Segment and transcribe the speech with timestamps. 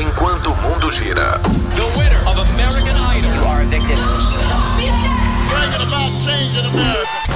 [0.00, 1.40] enquanto o mundo gira.
[1.74, 3.34] The winner of American Idol.
[3.34, 3.98] You are addicted.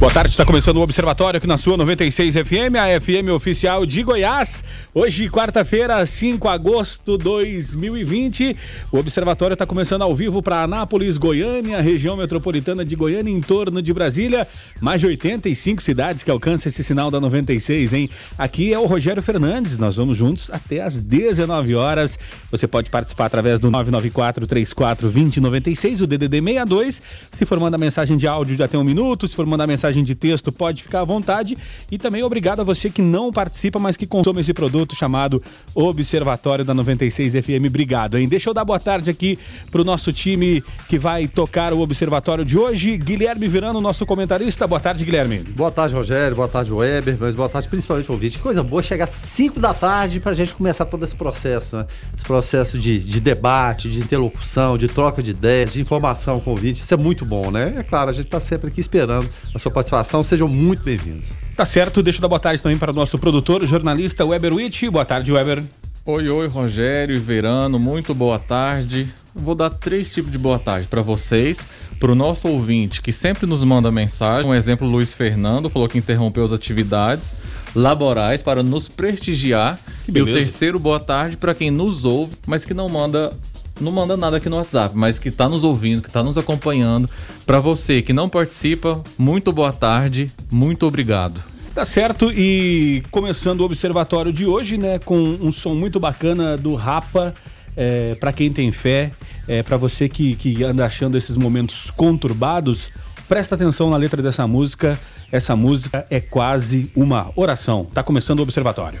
[0.00, 4.02] Boa tarde, está começando o Observatório aqui na sua 96 FM, a FM oficial de
[4.02, 4.64] Goiás.
[4.94, 8.56] Hoje, quarta-feira, 5 de agosto de 2020.
[8.90, 13.82] O Observatório está começando ao vivo para Anápolis, Goiânia, região metropolitana de Goiânia, em torno
[13.82, 14.48] de Brasília.
[14.80, 18.08] Mais de 85 cidades que alcançam esse sinal da 96, hein?
[18.38, 22.18] Aqui é o Rogério Fernandes, nós vamos juntos até às 19 horas.
[22.50, 27.02] Você pode participar através do 994 34 2096, o DDD 62.
[27.30, 29.28] Se for mandar mensagem de áudio, já tem um minuto.
[29.28, 31.56] Se for mandar mensagem de texto, pode ficar à vontade.
[31.90, 35.42] E também obrigado a você que não participa, mas que consome esse produto chamado
[35.74, 37.66] Observatório da 96 FM.
[37.66, 38.28] Obrigado, hein?
[38.28, 39.38] Deixa eu dar boa tarde aqui
[39.70, 42.96] pro nosso time que vai tocar o Observatório de hoje.
[42.96, 44.66] Guilherme Virano, nosso comentarista.
[44.66, 45.40] Boa tarde, Guilherme.
[45.40, 46.36] Boa tarde, Rogério.
[46.36, 47.16] Boa tarde, Weber.
[47.18, 48.36] Mas boa tarde, principalmente, ouvinte.
[48.36, 51.86] Que coisa boa chegar às 5 da tarde pra gente começar todo esse processo, né?
[52.16, 56.80] Esse processo de, de debate, de interlocução, de troca de ideias, de informação ouvinte.
[56.80, 57.74] Isso é muito bom, né?
[57.78, 59.79] É claro, a gente tá sempre aqui esperando a sua participação.
[60.24, 61.32] Sejam muito bem-vindos.
[61.56, 64.88] Tá certo, deixa eu dar boa tarde também para o nosso produtor, jornalista Weber Witt.
[64.90, 65.64] Boa tarde, Weber.
[66.04, 69.12] Oi, oi, Rogério e Verano, muito boa tarde.
[69.34, 71.66] Vou dar três tipos de boa tarde para vocês,
[71.98, 74.50] para o nosso ouvinte que sempre nos manda mensagem.
[74.50, 77.36] Um exemplo, Luiz Fernando falou que interrompeu as atividades
[77.74, 79.78] laborais para nos prestigiar.
[80.08, 83.32] E o terceiro boa tarde para quem nos ouve, mas que não manda
[83.80, 87.08] não manda nada aqui no WhatsApp, mas que tá nos ouvindo, que tá nos acompanhando.
[87.46, 91.40] Para você que não participa, muito boa tarde, muito obrigado.
[91.74, 96.74] Tá certo, e começando o observatório de hoje, né, com um som muito bacana do
[96.74, 97.34] Rapa,
[97.76, 99.12] é, para quem tem fé,
[99.46, 102.90] é, para você que, que anda achando esses momentos conturbados,
[103.28, 104.98] presta atenção na letra dessa música.
[105.30, 107.84] Essa música é quase uma oração.
[107.84, 109.00] Tá começando o observatório.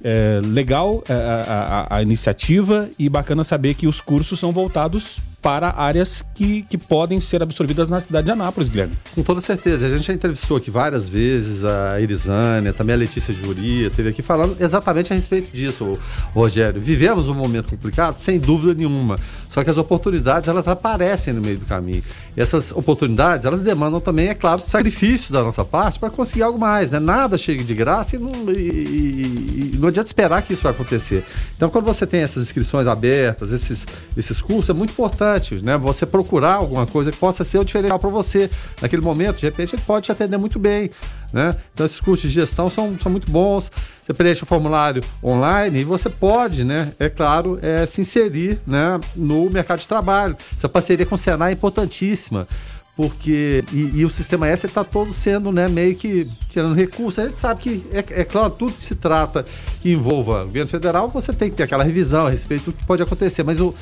[0.04, 5.18] É, legal é, a, a- a iniciativa e bacana saber que os cursos são voltados
[5.40, 8.96] para áreas que, que podem ser absorvidas na cidade de Anápolis, Guilherme.
[9.12, 9.86] Com toda certeza.
[9.86, 14.22] A gente já entrevistou aqui várias vezes a Irisânia, também a Letícia Juria, teve aqui
[14.22, 15.98] falando exatamente a respeito disso,
[16.32, 16.80] Rogério.
[16.80, 19.16] Vivemos um momento complicado, sem dúvida nenhuma.
[19.48, 22.02] Só que as oportunidades, elas aparecem no meio do caminho.
[22.36, 26.58] E essas oportunidades, elas demandam também, é claro, sacrifícios da nossa parte para conseguir algo
[26.58, 26.98] mais, né?
[26.98, 31.24] Nada chega de graça e não, e- e não adianta esperar que isso vai acontecer.
[31.56, 35.76] Então, quando você tem essas inscrições abertas, esses, esses cursos, é muito importante, né?
[35.76, 38.48] Você procurar alguma coisa que possa ser o diferencial para você.
[38.80, 40.90] Naquele momento, de repente, ele pode te atender muito bem,
[41.32, 41.56] né?
[41.72, 43.70] Então, esses cursos de gestão são, são muito bons.
[44.04, 46.92] Você preenche o formulário online e você pode, né?
[46.98, 50.36] É claro, é, se inserir né, no mercado de trabalho.
[50.52, 52.46] Essa parceria com o Senai é importantíssima
[52.94, 57.24] porque e, e o sistema S está todo sendo né, meio que tirando recursos.
[57.24, 59.46] A gente sabe que é, é claro tudo que se trata
[59.80, 62.84] que envolva o governo federal, você tem que ter aquela revisão a respeito do que
[62.84, 63.42] pode acontecer.
[63.42, 63.74] Mas o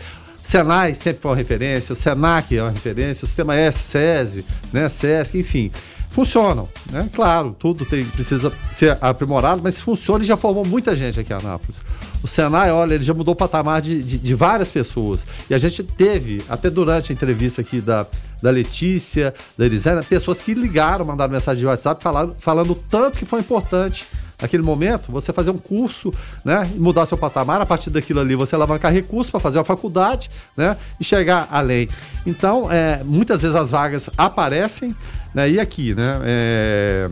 [0.43, 4.89] Senai sempre foi uma referência, o Senac é uma referência, o sistema S, SESI, né,
[4.89, 5.71] SESC, enfim,
[6.11, 7.09] funcionam, né?
[7.15, 11.37] Claro, tudo tem, precisa ser aprimorado, mas funciona e já formou muita gente aqui em
[11.37, 11.81] Anápolis.
[12.23, 15.25] O Senai, olha, ele já mudou o patamar de, de, de várias pessoas.
[15.49, 18.07] E a gente teve, até durante a entrevista aqui da,
[18.43, 23.25] da Letícia, da Elisana, pessoas que ligaram, mandaram mensagem de WhatsApp falaram, falando tanto que
[23.25, 24.07] foi importante
[24.41, 26.13] naquele momento, você fazer um curso,
[26.45, 26.69] né?
[26.77, 30.77] Mudar seu patamar, a partir daquilo ali você alavancar recursos para fazer a faculdade, né?
[30.99, 31.89] E chegar além.
[32.27, 34.95] Então, é, muitas vezes as vagas aparecem,
[35.35, 35.51] né?
[35.51, 36.21] E aqui, né?
[36.25, 37.11] É,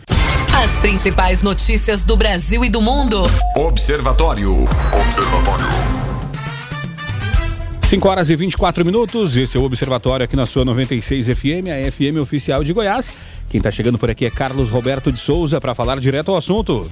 [0.63, 3.23] As principais notícias do Brasil e do mundo.
[3.57, 4.69] Observatório.
[5.05, 5.67] Observatório.
[7.91, 11.91] 5 horas e 24 minutos, esse é o Observatório aqui na sua 96 FM, a
[11.91, 13.13] FM oficial de Goiás.
[13.49, 16.89] Quem tá chegando por aqui é Carlos Roberto de Souza para falar direto ao assunto.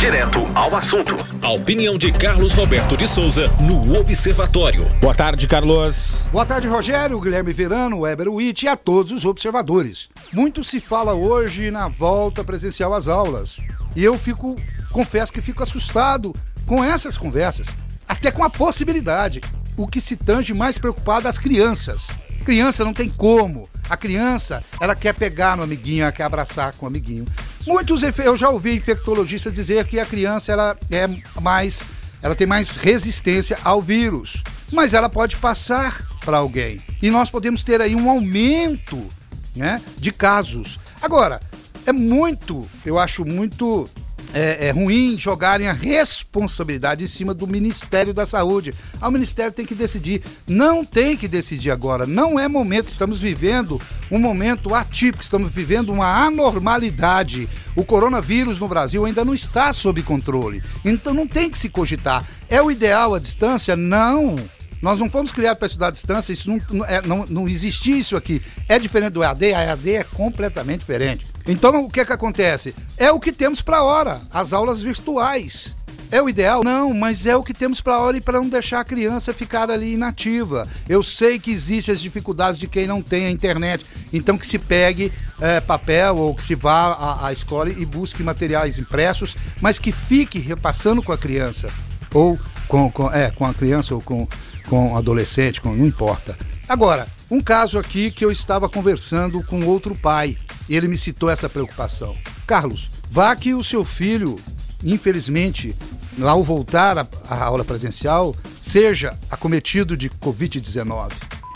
[0.00, 1.14] Direto ao assunto.
[1.42, 4.86] A opinião de Carlos Roberto de Souza no Observatório.
[4.98, 6.26] Boa tarde, Carlos.
[6.32, 10.08] Boa tarde, Rogério, Guilherme Verano, Weber Witt e a todos os observadores.
[10.32, 13.58] Muito se fala hoje na volta presencial às aulas.
[13.94, 14.56] E eu fico,
[14.90, 17.66] confesso que fico assustado com essas conversas,
[18.08, 19.42] até com a possibilidade.
[19.76, 22.08] O que se tange mais preocupado as crianças.
[22.42, 23.68] Criança não tem como.
[23.90, 27.26] A criança, ela quer pegar no amiguinho, ela quer abraçar com o amiguinho.
[27.66, 31.06] Muitos, eu já ouvi infectologistas dizer que a criança ela é
[31.40, 31.82] mais,
[32.22, 34.42] ela tem mais resistência ao vírus,
[34.72, 36.80] mas ela pode passar para alguém.
[37.02, 39.06] E nós podemos ter aí um aumento,
[39.54, 40.80] né, de casos.
[41.02, 41.40] Agora,
[41.86, 43.88] é muito, eu acho muito
[44.34, 48.72] é, é ruim jogarem a responsabilidade em cima do Ministério da Saúde.
[49.00, 50.22] Ah, o Ministério tem que decidir.
[50.46, 52.06] Não tem que decidir agora.
[52.06, 52.88] Não é momento.
[52.88, 53.80] Estamos vivendo
[54.10, 55.22] um momento atípico.
[55.22, 57.48] Estamos vivendo uma anormalidade.
[57.76, 60.62] O coronavírus no Brasil ainda não está sob controle.
[60.84, 62.24] Então não tem que se cogitar.
[62.48, 63.76] É o ideal a distância?
[63.76, 64.36] Não.
[64.82, 67.96] Nós não fomos criados para estudar à distância, isso não, não, é, não, não existia
[67.96, 68.40] isso aqui.
[68.66, 71.26] É diferente do EAD, a EAD é completamente diferente.
[71.46, 72.74] Então o que é que acontece?
[72.96, 75.74] É o que temos para a hora, as aulas virtuais.
[76.12, 76.64] É o ideal?
[76.64, 79.70] Não, mas é o que temos para hora e para não deixar a criança ficar
[79.70, 80.66] ali inativa.
[80.88, 84.58] Eu sei que existem as dificuldades de quem não tem a internet, então que se
[84.58, 89.78] pegue é, papel ou que se vá à, à escola e busque materiais impressos, mas
[89.78, 91.68] que fique repassando com a criança
[92.12, 94.26] ou com, com, é, com a criança ou com,
[94.68, 96.36] com adolescente, com, não importa.
[96.70, 100.36] Agora, um caso aqui que eu estava conversando com outro pai
[100.68, 102.16] ele me citou essa preocupação.
[102.46, 104.38] Carlos, vá que o seu filho,
[104.84, 105.74] infelizmente,
[106.22, 111.10] ao voltar à à aula presencial, seja acometido de Covid-19.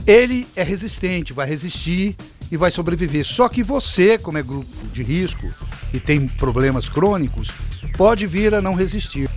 [0.05, 2.17] Ele é resistente, vai resistir
[2.51, 3.25] e vai sobreviver.
[3.25, 5.49] Só que você, como é grupo de risco
[5.93, 7.53] e tem problemas crônicos,
[7.97, 9.31] pode vir a não resistir.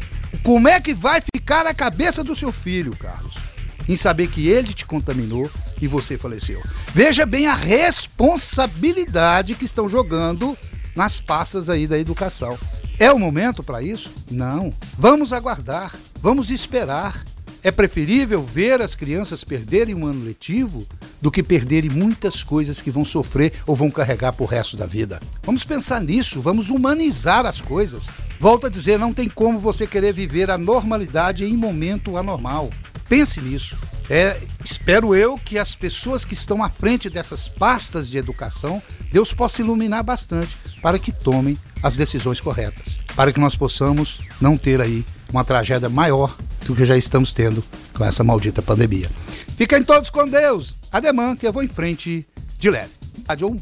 [0.44, 3.47] Como é que vai ficar a cabeça do seu filho, Carlos?
[3.88, 5.50] Em saber que ele te contaminou
[5.82, 6.62] e você faleceu.
[6.94, 10.58] Veja bem a responsabilidade que estão jogando
[10.96, 12.58] nas pastas aí da educação.
[13.00, 14.12] É o momento para isso?
[14.32, 14.74] Não.
[14.98, 17.24] Vamos aguardar, vamos esperar.
[17.64, 20.88] É preferível ver as crianças perderem um ano letivo
[21.22, 25.20] do que perderem muitas coisas que vão sofrer ou vão carregar pro resto da vida.
[25.44, 28.08] Vamos pensar nisso, vamos humanizar as coisas.
[28.40, 32.70] Volto a dizer, não tem como você querer viver a normalidade em momento anormal.
[33.10, 33.78] Pense nisso.
[34.10, 39.34] É, espero eu que as pessoas que estão à frente dessas pastas de educação, Deus
[39.34, 44.80] possa iluminar bastante para que tomem as decisões corretas, para que nós possamos não ter
[44.82, 46.36] aí uma tragédia maior
[46.66, 49.10] do que já estamos tendo com essa maldita pandemia.
[49.58, 50.76] Fiquem todos com Deus.
[50.92, 52.28] Ademã, que eu vou em frente
[52.60, 52.92] de leve.
[53.28, 53.58] Adiós.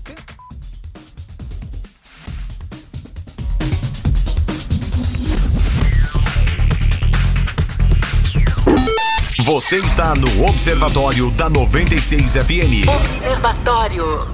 [9.46, 12.90] Você está no Observatório da 96 FM.
[13.00, 14.28] Observatório.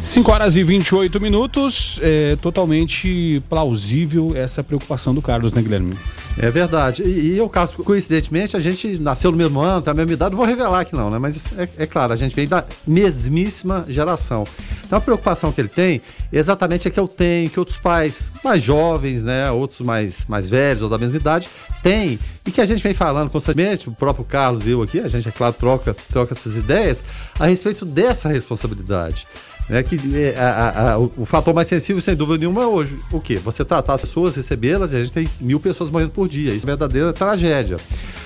[0.00, 5.98] 5 horas e 28 minutos, é totalmente plausível essa preocupação do Carlos, né, Guilherme?
[6.38, 7.02] É verdade.
[7.02, 10.30] E, e eu, caso, coincidentemente, a gente nasceu no mesmo ano, tá na mesma idade,
[10.32, 11.18] não vou revelar aqui não, né?
[11.18, 14.44] Mas é, é claro, a gente vem da mesmíssima geração.
[14.84, 16.00] Então a preocupação que ele tem
[16.32, 20.82] exatamente é que eu tenho, que outros pais mais jovens, né, outros mais, mais velhos
[20.82, 21.48] ou da mesma idade,
[21.82, 25.08] têm, e que a gente vem falando constantemente, o próprio Carlos e eu aqui, a
[25.08, 27.02] gente, é claro, troca, troca essas ideias
[27.38, 29.26] a respeito dessa responsabilidade.
[29.68, 33.00] Né, que é, a, a, o, o, fator mais sensível, sem dúvida nenhuma, é hoje
[33.10, 33.34] o quê?
[33.36, 36.54] Você tratar as pessoas, recebê-las, e a gente tem mil pessoas morrendo por dia.
[36.54, 37.76] Isso é verdadeira tragédia.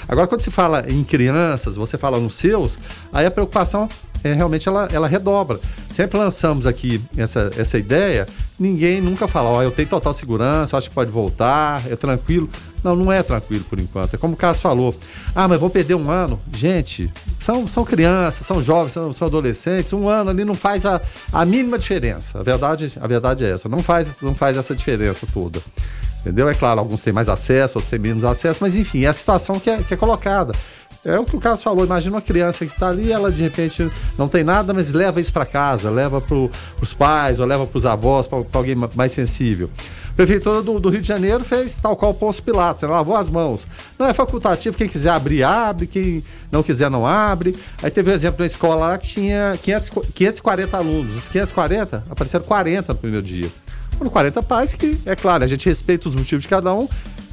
[0.07, 2.79] Agora, quando se fala em crianças, você fala nos seus,
[3.11, 3.89] aí a preocupação
[4.23, 5.59] é, realmente ela, ela redobra.
[5.91, 8.27] Sempre lançamos aqui essa, essa ideia,
[8.61, 12.49] ninguém nunca fala, ó, oh, eu tenho total segurança, acho que pode voltar, é tranquilo.
[12.85, 14.15] Não, não é tranquilo por enquanto.
[14.15, 14.95] É como o Carlos falou.
[15.35, 16.41] Ah, mas vou perder um ano.
[16.53, 19.93] Gente, são, são crianças, são jovens, são, são adolescentes.
[19.93, 21.01] Um ano ali não faz a,
[21.33, 22.39] a mínima diferença.
[22.39, 23.69] A verdade, a verdade é essa.
[23.69, 25.61] Não faz, não faz essa diferença toda.
[26.21, 26.49] Entendeu?
[26.49, 29.59] É claro, alguns têm mais acesso, outros têm menos acesso, mas enfim, é a situação
[29.59, 30.53] que é, que é colocada.
[31.05, 31.85] É o que o Carlos falou.
[31.85, 35.33] Imagina uma criança que está ali, ela de repente não tem nada, mas leva isso
[35.33, 39.71] para casa, leva para os pais ou leva para os avós, para alguém mais sensível.
[40.11, 43.17] A Prefeitura do, do, Rio de Janeiro fez tal qual o Pôncio Pilatos, ela lavou
[43.17, 43.67] as mãos.
[43.99, 47.57] Não é facultativo, quem quiser abrir, abre, quem não quiser, não abre.
[47.83, 51.17] Aí teve o um exemplo de uma escola lá que tinha 500, 540 alunos.
[51.17, 53.51] Os 540 apareceram 40 no primeiro dia.
[53.97, 56.87] Foram 40 pais que, é claro, a gente respeita os motivos de cada um,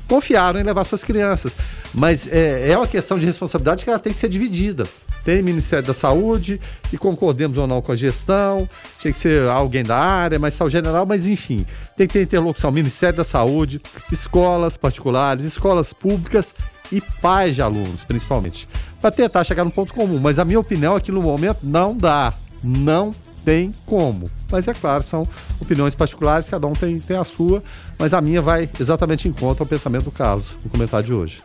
[0.07, 1.55] confiaram em levar suas crianças.
[1.93, 4.85] Mas é, é uma questão de responsabilidade que ela tem que ser dividida.
[5.23, 6.59] Tem Ministério da Saúde
[6.91, 10.69] e concordemos ou não com a gestão, tinha que ser alguém da área, mas tal
[10.69, 11.65] general, mas enfim,
[11.97, 16.55] tem que ter interlocução Ministério da Saúde, escolas particulares, escolas públicas
[16.93, 18.69] e pais de alunos, principalmente,
[19.01, 20.17] para tentar chegar no ponto comum.
[20.17, 22.33] Mas a minha opinião aqui no momento não dá,
[22.63, 23.13] não
[23.47, 24.29] tem como.
[24.51, 25.25] Mas é claro, são
[25.61, 27.63] opiniões particulares, cada um tem, tem a sua,
[27.97, 31.39] mas a minha vai exatamente em conta ao pensamento do Carlos, no comentário de hoje.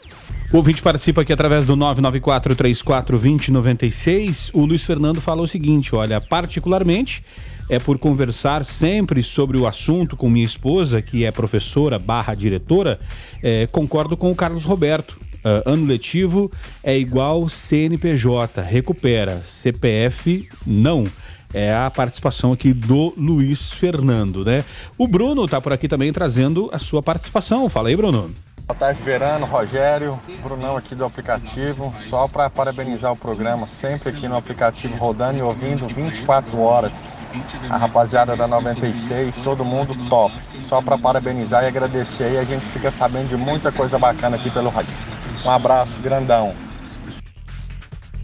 [0.52, 4.50] O ouvinte participa aqui através do 994-34-2096.
[4.52, 7.22] O Luiz Fernando fala o seguinte: olha, particularmente
[7.68, 12.98] é por conversar sempre sobre o assunto com minha esposa, que é professora barra diretora,
[13.40, 15.20] é, concordo com o Carlos Roberto.
[15.44, 16.52] Uh, ano letivo
[16.84, 19.42] é igual CNPJ, recupera.
[19.44, 21.04] CPF, não
[21.54, 24.64] é a participação aqui do Luiz Fernando, né?
[24.96, 27.68] O Bruno tá por aqui também trazendo a sua participação.
[27.68, 28.30] Fala aí, Bruno.
[28.66, 31.92] Boa tarde, Verano, Rogério, Brunão aqui do aplicativo.
[31.98, 37.08] Só para parabenizar o programa, sempre aqui no aplicativo rodando e ouvindo 24 horas.
[37.68, 40.34] A rapaziada da 96, todo mundo top.
[40.62, 44.48] Só para parabenizar e agradecer aí, a gente fica sabendo de muita coisa bacana aqui
[44.48, 44.96] pelo rádio.
[45.44, 46.54] Um abraço, grandão.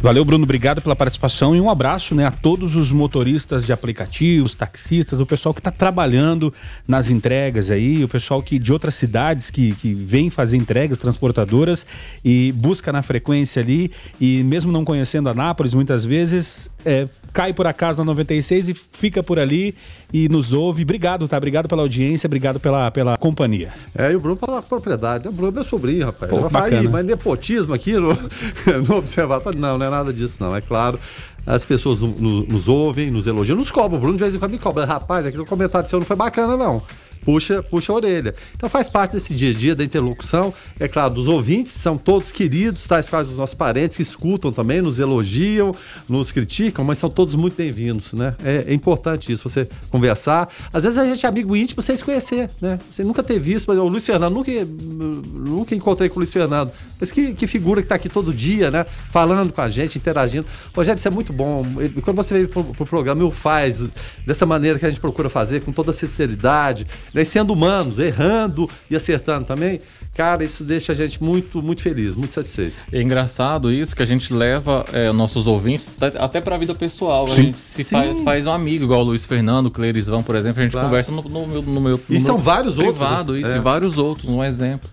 [0.01, 0.45] Valeu, Bruno.
[0.45, 5.27] Obrigado pela participação e um abraço né, a todos os motoristas de aplicativos, taxistas, o
[5.27, 6.55] pessoal que está trabalhando
[6.87, 11.85] nas entregas aí, o pessoal que de outras cidades que, que vem fazer entregas transportadoras
[12.25, 13.91] e busca na frequência ali
[14.21, 19.23] e mesmo não conhecendo Anápolis, muitas vezes é, cai por acaso na 96 e fica
[19.23, 19.75] por ali
[20.13, 20.83] e nos ouve.
[20.83, 21.37] Obrigado, tá?
[21.37, 23.73] Obrigado pela audiência, obrigado pela, pela companhia.
[23.95, 25.29] É, e o Bruno fala propriedade.
[25.29, 26.31] O Bruno é meu sobrinho, rapaz.
[26.31, 28.17] Pô, aí, mas nepotismo aqui no,
[28.89, 29.59] no observatório?
[29.59, 30.57] Não, não é nada disso, não.
[30.57, 30.99] É claro.
[31.47, 33.99] As pessoas no, no, nos ouvem, nos elogiam, nos cobram.
[33.99, 34.85] O Bruno de vez em quando me cobra.
[34.85, 36.83] Rapaz, aquele comentário seu não foi bacana, não
[37.25, 38.35] puxa, puxa a orelha.
[38.57, 40.53] Então faz parte desse dia a dia da interlocução.
[40.79, 44.81] É claro, dos ouvintes são todos queridos, tais quais os nossos parentes que escutam também,
[44.81, 45.75] nos elogiam,
[46.09, 48.35] nos criticam, mas são todos muito bem-vindos, né?
[48.45, 50.49] É, é, importante isso, você conversar.
[50.73, 52.79] Às vezes a gente é amigo íntimo sem se conhecer, né?
[52.91, 56.73] Você nunca ter visto, mas o Luiz Fernando, nunca, nunca encontrei com o Luiz Fernando.
[57.01, 58.85] Mas que, que figura que está aqui todo dia, né?
[58.85, 60.47] Falando com a gente, interagindo.
[60.75, 61.65] Rogério, isso é muito bom.
[62.03, 63.89] Quando você veio pro, pro programa, o faz
[64.27, 67.25] dessa maneira que a gente procura fazer, com toda sinceridade, né?
[67.25, 69.81] sendo humanos, errando e acertando também,
[70.15, 72.75] cara, isso deixa a gente muito, muito feliz, muito satisfeito.
[72.93, 77.27] É engraçado isso que a gente leva é, nossos ouvintes até para a vida pessoal.
[77.29, 77.33] Sim.
[77.33, 80.61] A gente se faz, faz um amigo, igual o Luiz Fernando, o Cleirisvão, por exemplo,
[80.61, 80.89] a gente claro.
[80.89, 82.01] conversa no, no, meu, no meu.
[82.11, 83.49] E são vários privado, outros.
[83.49, 83.59] Isso, é.
[83.59, 84.89] e vários outros, um exemplo.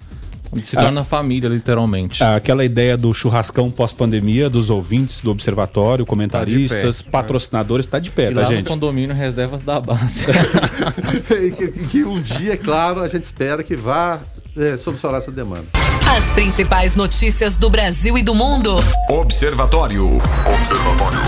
[0.63, 2.23] Se torna ah, família, literalmente.
[2.23, 8.11] Aquela ideia do churrascão pós-pandemia, dos ouvintes do observatório, comentaristas, tá pé, patrocinadores, está de
[8.11, 8.65] pé, e tá, lá gente?
[8.65, 10.25] No condomínio reservas da base.
[11.41, 14.19] e que, que, um dia, é claro, a gente espera que vá
[14.57, 15.65] é, solucionar essa demanda.
[16.15, 18.75] As principais notícias do Brasil e do mundo.
[19.09, 20.21] Observatório.
[20.57, 21.19] Observatório.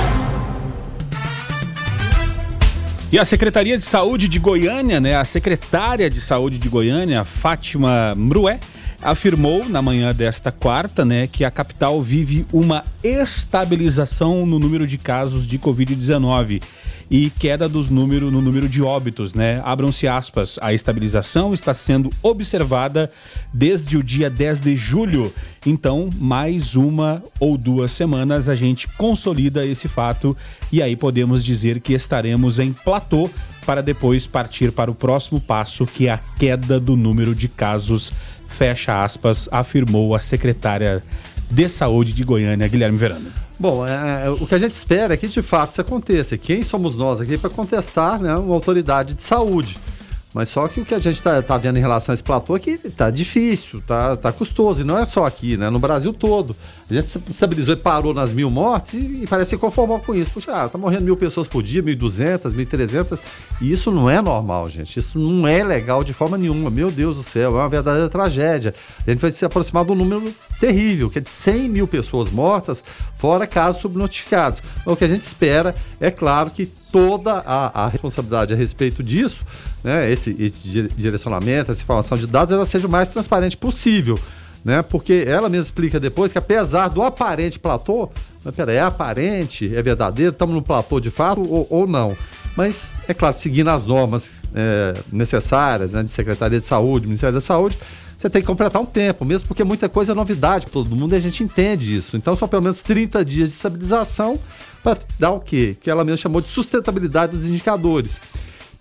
[3.09, 8.13] E a Secretaria de Saúde de Goiânia, né, a secretária de Saúde de Goiânia, Fátima
[8.15, 8.59] Mrué,
[9.07, 14.97] afirmou na manhã desta quarta, né, que a capital vive uma estabilização no número de
[14.97, 16.61] casos de Covid-19
[17.09, 19.61] e queda dos número, no número de óbitos, né?
[19.63, 20.59] Abram-se aspas.
[20.61, 23.09] A estabilização está sendo observada
[23.53, 25.33] desde o dia 10 de julho.
[25.65, 30.35] Então, mais uma ou duas semanas a gente consolida esse fato
[30.69, 33.29] e aí podemos dizer que estaremos em platô
[33.65, 38.13] para depois partir para o próximo passo, que é a queda do número de casos,
[38.47, 41.03] fecha aspas, afirmou a secretária
[41.49, 43.31] de Saúde de Goiânia, Guilherme Verano.
[43.59, 46.37] Bom, é, é, o que a gente espera é que de fato isso aconteça.
[46.37, 49.77] Quem somos nós aqui para contestar né, uma autoridade de saúde?
[50.37, 52.53] Mas só que o que a gente está tá vendo em relação a esse platô
[52.53, 54.81] aqui tá difícil, tá, tá custoso.
[54.81, 55.67] E não é só aqui, né?
[55.71, 56.55] No Brasil todo.
[56.87, 60.13] A gente se estabilizou e parou nas mil mortes e, e parece se conformar com
[60.13, 60.29] isso.
[60.29, 63.17] Puxa, ah, tá morrendo mil pessoas por dia, mil duzentas, mil trezentas.
[63.59, 64.99] E isso não é normal, gente.
[64.99, 66.69] Isso não é legal de forma nenhuma.
[66.69, 68.75] Meu Deus do céu, é uma verdadeira tragédia.
[69.07, 72.83] A gente vai se aproximar um número terrível, que é de 100 mil pessoas mortas,
[73.15, 74.61] fora casos subnotificados.
[74.85, 79.43] O que a gente espera é claro que toda a, a responsabilidade a respeito disso,
[79.83, 84.17] né, esse, esse direcionamento, essa informação de dados, ela seja o mais transparente possível.
[84.65, 84.81] Né?
[84.81, 88.09] Porque ela mesma explica depois que apesar do aparente platô,
[88.43, 92.17] mas é aparente, é verdadeiro, estamos no platô de fato ou, ou não.
[92.55, 97.41] Mas, é claro, seguindo as normas é, necessárias né, de Secretaria de Saúde, Ministério da
[97.41, 97.77] Saúde,
[98.17, 101.13] você tem que completar um tempo, mesmo porque muita coisa é novidade para todo mundo
[101.13, 102.17] e a gente entende isso.
[102.17, 104.39] Então, são pelo menos 30 dias de estabilização
[104.87, 105.75] para dar o quê?
[105.81, 108.21] Que ela mesma chamou de sustentabilidade dos indicadores.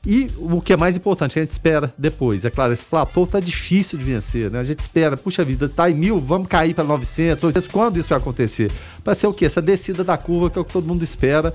[0.06, 2.44] E o que é mais importante, a gente espera depois.
[2.44, 4.60] É claro, esse platô está difícil de vencer, né?
[4.60, 7.68] A gente espera, puxa vida, tá em mil, vamos cair para 900, 800.
[7.68, 8.70] Quando isso vai acontecer?
[9.02, 9.46] Para ser o quê?
[9.46, 11.52] Essa descida da curva que é o que todo mundo espera,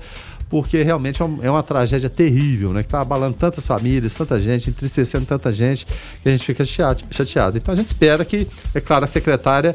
[0.50, 2.82] porque realmente é, é uma tragédia terrível, né?
[2.82, 5.86] Que está abalando tantas famílias, tanta gente, entristecendo tanta gente,
[6.22, 7.56] que a gente fica chateado.
[7.56, 9.74] Então a gente espera que, é claro, a secretária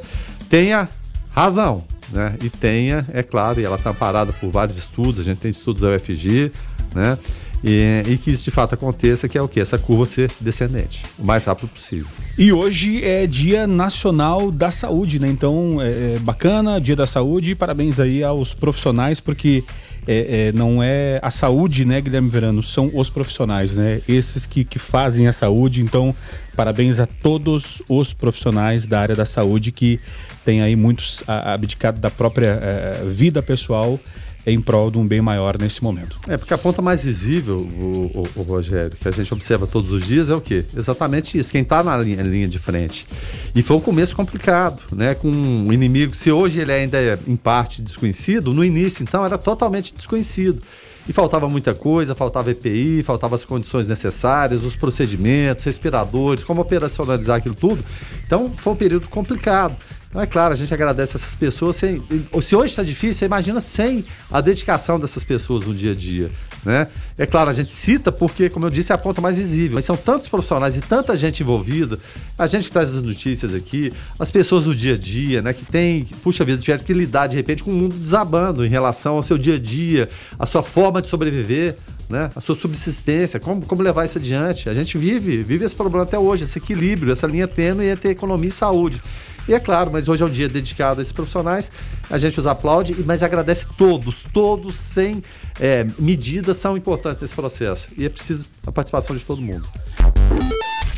[0.52, 0.88] tenha
[1.32, 2.36] razão, né?
[2.44, 5.82] E tenha, é claro, e ela está parada por vários estudos, a gente tem estudos
[5.82, 6.52] da UFG,
[6.94, 7.18] né?
[7.64, 9.60] E, e, que isso de fato aconteça, que é o que?
[9.60, 12.06] Essa curva ser descendente, o mais rápido possível.
[12.38, 15.28] E hoje é Dia Nacional da Saúde, né?
[15.28, 19.64] Então é, é bacana, Dia da Saúde, parabéns aí aos profissionais, porque
[20.08, 22.64] é, é, não é a saúde, né, Guilherme Verano?
[22.64, 24.02] São os profissionais, né?
[24.08, 25.82] Esses que, que fazem a saúde.
[25.82, 26.16] Então,
[26.56, 30.00] parabéns a todos os profissionais da área da saúde que
[30.46, 34.00] têm aí muitos abdicado da própria é, vida pessoal
[34.48, 36.18] em prol de um bem maior nesse momento.
[36.26, 39.92] É, porque a ponta mais visível, o, o, o Rogério, que a gente observa todos
[39.92, 40.64] os dias é o quê?
[40.76, 43.06] Exatamente isso, quem está na linha, linha, de frente.
[43.54, 45.14] E foi um começo complicado, né?
[45.16, 49.38] Com um inimigo, se hoje ele ainda é em parte desconhecido, no início então era
[49.38, 50.64] totalmente desconhecido.
[51.10, 57.38] E faltava muita coisa, faltava EPI, faltavam as condições necessárias, os procedimentos, respiradores, como operacionalizar
[57.38, 57.84] aquilo tudo.
[58.26, 59.76] Então foi um período complicado.
[60.10, 61.76] Então, é claro, a gente agradece essas pessoas.
[61.76, 62.02] Sem,
[62.42, 66.32] se hoje está difícil, você imagina sem a dedicação dessas pessoas no dia a dia.
[66.64, 66.88] Né?
[67.18, 69.76] É claro, a gente cita porque, como eu disse, é a ponta mais visível.
[69.76, 72.00] Mas são tantos profissionais e tanta gente envolvida.
[72.38, 75.54] A gente traz as notícias aqui, as pessoas do dia a dia, né?
[75.54, 79.16] Que tem, puxa vida, tiveram que lidar de repente com o mundo desabando em relação
[79.16, 81.76] ao seu dia a dia, a sua forma de sobreviver.
[82.10, 82.30] Né?
[82.34, 84.70] A sua subsistência, como, como levar isso adiante.
[84.70, 88.48] A gente vive, vive esse problema até hoje, esse equilíbrio, essa linha tênue entre economia
[88.48, 89.02] e saúde.
[89.48, 91.72] E é claro, mas hoje é um dia dedicado a esses profissionais,
[92.10, 95.24] a gente os aplaude, mas agradece todos, todos sem
[95.60, 97.88] é, medidas são importantes nesse processo.
[97.98, 99.68] E é preciso a participação de todo mundo.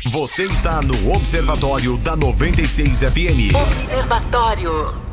[0.08, 3.54] Você está no Observatório da 96 FM.
[3.54, 5.10] Observatório.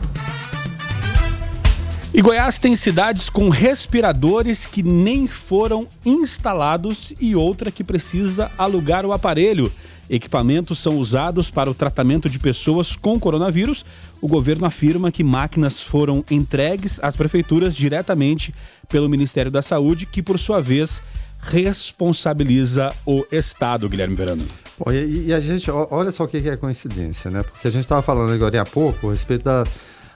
[2.13, 9.05] E Goiás tem cidades com respiradores que nem foram instalados e outra que precisa alugar
[9.05, 9.71] o aparelho.
[10.09, 13.85] Equipamentos são usados para o tratamento de pessoas com coronavírus.
[14.21, 18.53] O governo afirma que máquinas foram entregues às prefeituras diretamente
[18.87, 21.01] pelo Ministério da Saúde, que por sua vez
[21.41, 24.45] responsabiliza o Estado, Guilherme Verano.
[24.91, 27.43] E, e, a gente, olha só o que é coincidência, né?
[27.43, 29.63] Porque a gente estava falando agora há pouco a respeito da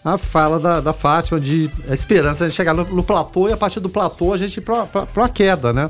[0.04, 3.58] a fala da, da Fátima de a esperança de chegar no, no platô e a
[3.58, 5.89] partir do platô a gente ir para a queda, né?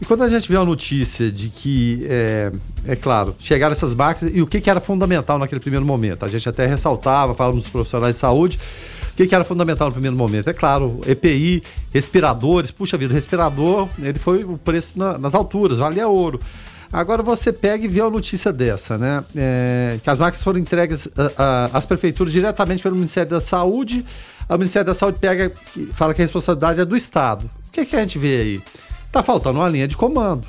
[0.00, 2.52] E quando a gente vê a notícia de que, é,
[2.86, 6.24] é claro, chegaram essas máquinas e o que, que era fundamental naquele primeiro momento?
[6.24, 8.58] A gente até ressaltava, falamos dos profissionais de saúde,
[9.12, 10.50] o que, que era fundamental no primeiro momento?
[10.50, 16.08] É claro, EPI, respiradores, puxa vida, respirador, ele foi o preço na, nas alturas, valia
[16.08, 16.40] ouro.
[16.92, 19.24] Agora você pega e vê a notícia dessa, né?
[19.34, 21.08] É, que as máquinas foram entregues
[21.72, 24.04] às prefeituras diretamente pelo Ministério da Saúde.
[24.48, 25.50] O Ministério da Saúde pega,
[25.92, 27.50] fala que a responsabilidade é do Estado.
[27.68, 28.62] O que, que a gente vê aí?
[29.14, 30.44] Tá faltando uma linha de comando.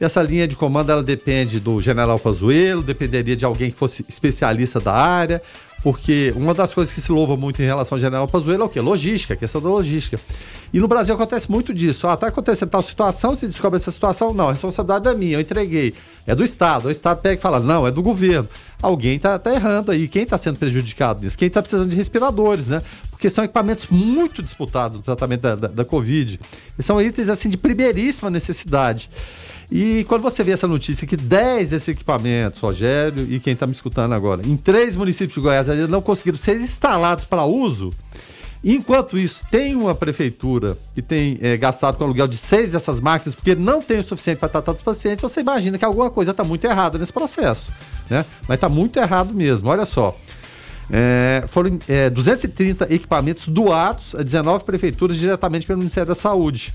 [0.00, 4.80] Essa linha de comando ela depende do general Pazuello, dependeria de alguém que fosse especialista
[4.80, 5.40] da área.
[5.82, 8.68] Porque uma das coisas que se louva muito em relação ao General Pazuello é o
[8.68, 8.80] quê?
[8.80, 10.18] Logística, questão da logística.
[10.72, 12.06] E no Brasil acontece muito disso.
[12.06, 15.40] Ah, tá acontecendo tal situação, se descobre essa situação, não, a responsabilidade é minha, eu
[15.40, 15.92] entreguei.
[16.26, 16.86] É do Estado.
[16.86, 18.48] O Estado pega e fala, não, é do governo.
[18.80, 20.06] Alguém tá, tá errando aí.
[20.06, 21.36] Quem está sendo prejudicado nisso?
[21.36, 22.80] Quem está precisando de respiradores, né?
[23.10, 26.40] Porque são equipamentos muito disputados no tratamento da, da, da Covid.
[26.78, 29.10] E são itens, assim, de primeiríssima necessidade.
[29.74, 33.72] E quando você vê essa notícia que 10 desses equipamentos, Rogério e quem está me
[33.72, 37.90] escutando agora, em três municípios de Goiás ainda não conseguiram ser instalados para uso,
[38.62, 43.34] enquanto isso, tem uma prefeitura que tem é, gastado com aluguel de seis dessas máquinas
[43.34, 46.44] porque não tem o suficiente para tratar dos pacientes, você imagina que alguma coisa está
[46.44, 47.72] muito errada nesse processo.
[48.10, 48.26] Né?
[48.46, 49.70] Mas está muito errado mesmo.
[49.70, 50.14] Olha só.
[50.90, 56.74] É, foram é, 230 equipamentos doados a 19 prefeituras diretamente pelo Ministério da Saúde.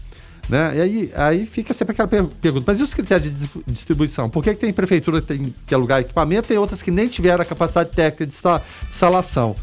[0.50, 0.78] Né?
[0.78, 4.30] E aí, aí fica sempre aquela pergunta, mas e os critérios de distribuição?
[4.30, 7.42] Por que, que tem prefeitura que tem que alugar equipamento e outras que nem tiveram
[7.42, 8.34] a capacidade técnica de
[8.90, 9.56] instalação?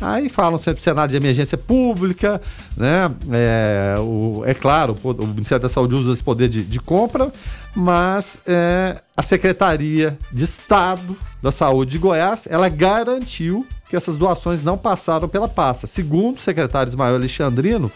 [0.00, 2.40] Aí falam sempre cenário de emergência pública,
[2.76, 3.10] né?
[3.32, 7.32] É, o, é claro, o, o Ministério da Saúde usa esse poder de, de compra,
[7.74, 14.62] mas é, a Secretaria de Estado da Saúde de Goiás, ela garantiu que essas doações
[14.62, 15.86] não passaram pela pasta.
[15.86, 17.90] Segundo o secretário Ismael Alexandrino,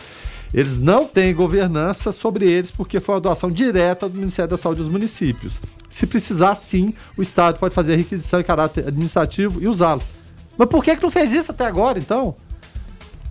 [0.53, 4.83] eles não têm governança sobre eles porque foi uma doação direta do Ministério da Saúde
[4.83, 5.61] dos municípios.
[5.89, 10.05] Se precisar, sim, o Estado pode fazer a requisição em caráter administrativo e usá-los.
[10.59, 12.35] Mas por que, que não fez isso até agora, então?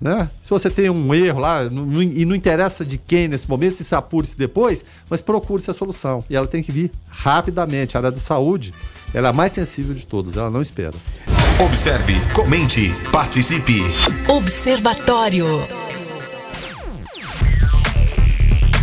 [0.01, 0.29] Né?
[0.41, 3.93] Se você tem um erro lá, não, e não interessa de quem nesse momento, se
[3.93, 6.23] apure-se depois, mas procure-se a solução.
[6.29, 7.97] E ela tem que vir rapidamente.
[7.97, 8.73] A área da saúde
[9.13, 10.93] ela é a mais sensível de todas, ela não espera.
[11.60, 13.82] Observe, comente, participe.
[14.29, 15.88] Observatório.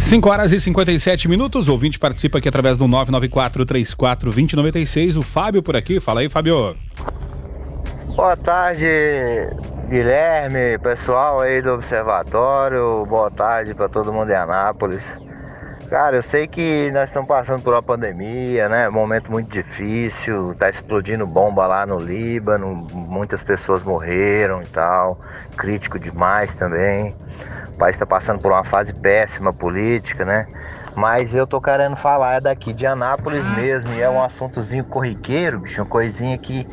[0.07, 1.66] 5 horas e 57 minutos.
[1.66, 5.19] O ouvinte participa aqui através do 994-34-2096.
[5.19, 5.99] O Fábio por aqui.
[5.99, 6.77] Fala aí, Fábio.
[8.14, 8.87] Boa tarde,
[9.88, 13.05] Guilherme, pessoal aí do Observatório.
[13.07, 15.03] Boa tarde para todo mundo em Anápolis.
[15.90, 18.88] Cara, eu sei que nós estamos passando por uma pandemia, né?
[18.88, 25.19] Momento muito difícil, tá explodindo bomba lá no Líbano, muitas pessoas morreram e tal.
[25.57, 27.12] Crítico demais também.
[27.77, 30.47] O país está passando por uma fase péssima política, né?
[30.95, 35.61] Mas eu tô querendo falar é daqui de Anápolis mesmo, e é um assuntozinho corriqueiro,
[35.61, 36.67] bicho, uma coisinha que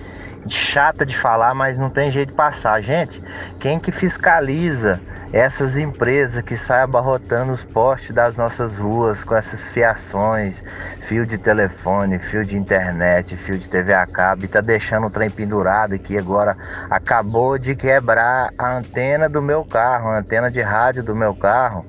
[0.49, 2.81] chata de falar, mas não tem jeito de passar.
[2.81, 3.21] Gente,
[3.59, 4.99] quem que fiscaliza
[5.33, 10.63] essas empresas que saem abarrotando os postes das nossas ruas com essas fiações,
[11.01, 15.09] fio de telefone, fio de internet, fio de TV a cabo, e tá deixando o
[15.09, 16.55] trem pendurado aqui agora
[16.87, 21.83] acabou de quebrar a antena do meu carro, a antena de rádio do meu carro,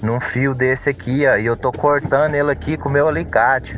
[0.00, 3.76] num fio desse aqui, ó, e eu tô cortando ele aqui com o meu alicate.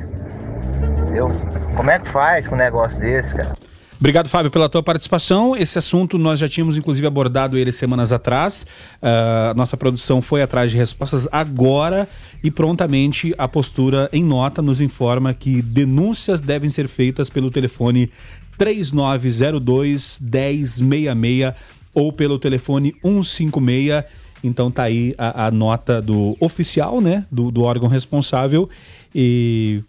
[1.15, 1.31] Eu,
[1.75, 3.66] como é que faz com um negócio desse, cara?
[3.99, 5.57] Obrigado, Fábio, pela tua participação.
[5.57, 8.67] Esse assunto nós já tínhamos, inclusive, abordado ele semanas atrás.
[9.01, 12.07] Uh, nossa produção foi atrás de respostas agora
[12.45, 18.11] e prontamente a postura em nota nos informa que denúncias devem ser feitas pelo telefone
[18.59, 21.55] 3902 1066
[21.95, 24.05] ou pelo telefone 156.
[24.45, 28.69] Então tá aí a, a nota do oficial, né, do, do órgão responsável
[29.15, 29.83] e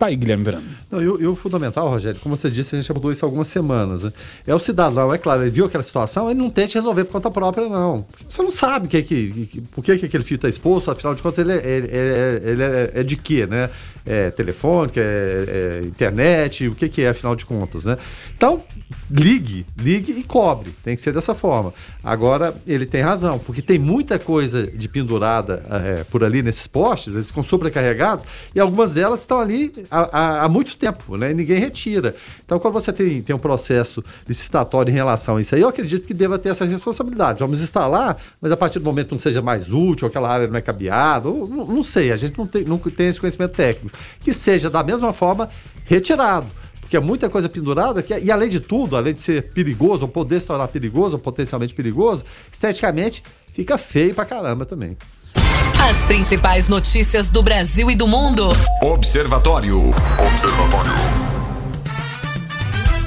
[0.00, 0.64] Tá aí, Guilherme Verano.
[0.90, 3.46] Não, e, e, o fundamental, Rogério, como você disse, a gente abordou isso há algumas
[3.46, 4.02] semanas.
[4.02, 4.12] Né?
[4.46, 7.30] É o cidadão, é claro, ele viu aquela situação, ele não tente resolver por conta
[7.30, 8.04] própria, não.
[8.28, 11.22] Você não sabe que, que, que, por que, que aquele fio está exposto, afinal de
[11.22, 13.70] contas, ele, é, ele, é, ele é, é, de quê, né?
[14.04, 17.98] É telefônica, é, é, internet, o que, que é, afinal de contas, né?
[18.34, 18.62] Então,
[19.10, 20.72] ligue, ligue e cobre.
[20.82, 21.72] Tem que ser dessa forma.
[22.02, 27.14] Agora, ele tem razão, porque tem muita coisa de pendurada é, por ali nesses postes,
[27.14, 28.24] eles ficam sobrecarregados,
[28.54, 31.30] e algumas delas estão ali há, há, muito tempo, né?
[31.30, 32.16] E ninguém retira.
[32.44, 36.06] Então, quando você tem, tem um processo licitatório em relação a isso aí, eu acredito
[36.06, 37.38] que deva ter essa responsabilidade.
[37.38, 40.56] Vamos instalar, mas a partir do momento que não seja mais útil, aquela área não
[40.56, 43.96] é cabeada, não, não sei, a gente não tem, não tem esse conhecimento técnico.
[44.20, 45.48] Que seja da mesma forma
[45.84, 46.46] retirado
[46.90, 50.06] porque é muita coisa pendurada, que, é, e além de tudo, além de ser perigoso,
[50.06, 54.96] ou poder se tornar perigoso, ou potencialmente perigoso, esteticamente fica feio pra caramba também.
[55.88, 58.48] As principais notícias do Brasil e do mundo.
[58.82, 59.94] Observatório.
[60.18, 61.29] Observatório.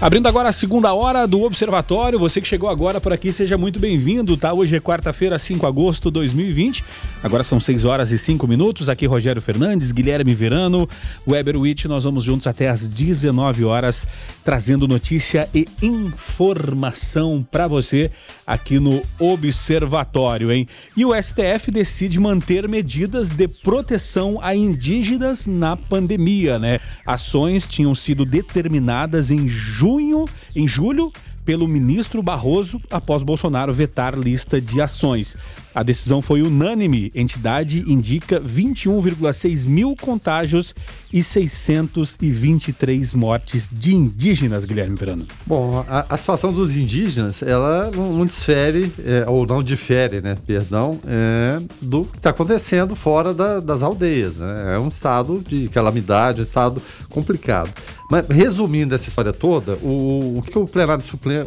[0.03, 3.79] Abrindo agora a segunda hora do Observatório, você que chegou agora por aqui, seja muito
[3.79, 4.51] bem-vindo, tá?
[4.51, 6.83] Hoje é quarta-feira, 5 de agosto de 2020.
[7.23, 8.89] Agora são 6 horas e 5 minutos.
[8.89, 10.89] Aqui Rogério Fernandes, Guilherme Verano,
[11.25, 11.87] Weber Witt.
[11.87, 14.05] Nós vamos juntos até às 19 horas,
[14.43, 18.11] trazendo notícia e informação para você
[18.45, 20.67] aqui no Observatório, hein?
[20.97, 26.81] E o STF decide manter medidas de proteção a indígenas na pandemia, né?
[27.05, 29.47] Ações tinham sido determinadas em
[29.93, 31.11] junho, em julho
[31.45, 35.35] pelo ministro Barroso após Bolsonaro vetar lista de ações.
[35.73, 37.11] A decisão foi unânime.
[37.15, 40.73] Entidade indica 21,6 mil contágios
[41.11, 45.25] e 623 mortes de indígenas, Guilherme Verano.
[45.45, 50.37] Bom, a, a situação dos indígenas, ela não, não difere, é, ou não difere, né,
[50.45, 54.39] perdão, é, do que está acontecendo fora da, das aldeias.
[54.39, 54.75] Né?
[54.75, 57.71] É um estado de calamidade, um estado complicado.
[58.09, 61.03] Mas, resumindo essa história toda, o, o que o plenário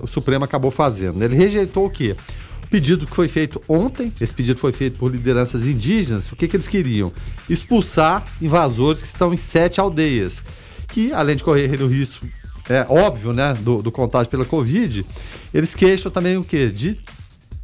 [0.07, 1.23] supremo acabou fazendo?
[1.23, 2.17] Ele rejeitou o quê?
[2.77, 6.57] Pedido que foi feito ontem, esse pedido foi feito por lideranças indígenas, o que, que
[6.57, 7.11] eles queriam?
[7.49, 10.43] Expulsar invasores que estão em sete aldeias,
[10.87, 12.27] que além de correr o risco,
[12.69, 15.07] é óbvio, né, do, do contágio pela Covid,
[15.55, 16.69] eles queixam também o quê?
[16.69, 17.01] De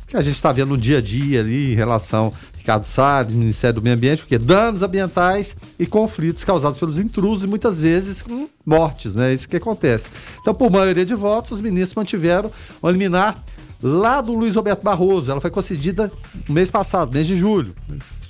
[0.07, 3.75] que a gente está vendo no dia a dia ali em relação Ricardo Salles, Ministério
[3.75, 4.39] do Meio Ambiente, o quê?
[4.39, 9.35] Danos ambientais e conflitos causados pelos intrusos e muitas vezes com mortes, né?
[9.35, 10.09] Isso que acontece.
[10.41, 13.37] Então, por maioria de votos, os ministros mantiveram o liminar
[13.83, 15.31] lá do Luiz Roberto Barroso.
[15.31, 16.11] Ela foi concedida
[16.49, 17.75] no mês passado, mês de julho.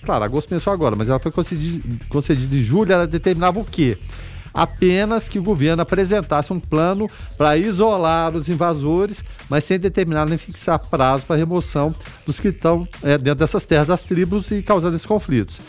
[0.02, 2.92] Claro, agosto começou agora, mas ela foi concedida, concedida em julho.
[2.92, 3.98] Ela determinava o quê?
[4.54, 10.36] Apenas que o governo apresentasse um plano para isolar os invasores, mas sem determinar nem
[10.36, 11.94] fixar prazo para remoção
[12.26, 15.60] dos que estão é, dentro dessas terras das tribos e causando esses conflitos.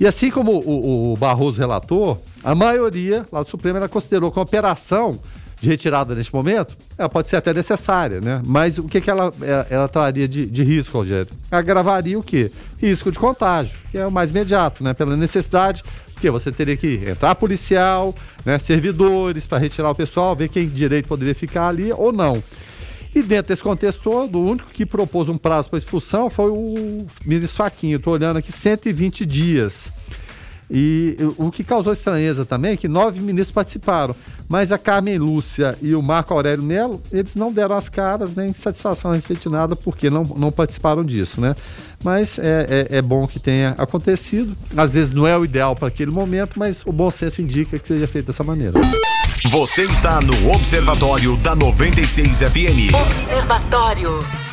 [0.00, 4.38] E assim como o, o Barroso relatou, a maioria lá do Supremo ela considerou que
[4.38, 5.20] a operação
[5.62, 8.42] de retirada neste momento, ela pode ser até necessária, né?
[8.44, 11.28] Mas o que, que ela, ela, ela traria de, de risco, Rogério?
[11.52, 12.50] Agravaria o quê?
[12.78, 14.92] Risco de contágio, que é o mais imediato, né?
[14.92, 18.12] Pela necessidade, porque você teria que entrar policial,
[18.44, 18.58] né?
[18.58, 22.42] servidores para retirar o pessoal, ver quem direito poderia ficar ali ou não.
[23.14, 27.06] E dentro desse contexto todo, o único que propôs um prazo para expulsão foi o
[27.24, 27.98] ministro Faquinho.
[27.98, 29.92] Estou olhando aqui, 120 dias.
[30.74, 34.16] E o que causou estranheza também é que nove ministros participaram,
[34.52, 38.52] mas a Carmen Lúcia e o Marco Aurélio Melo, eles não deram as caras nem
[38.52, 41.54] satisfação a respeito de nada, porque não, não participaram disso, né?
[42.04, 44.54] Mas é, é, é bom que tenha acontecido.
[44.76, 47.88] Às vezes não é o ideal para aquele momento, mas o bom senso indica que
[47.88, 48.78] seja feito dessa maneira.
[49.48, 52.94] Você está no Observatório da 96 FM.
[53.06, 54.51] Observatório.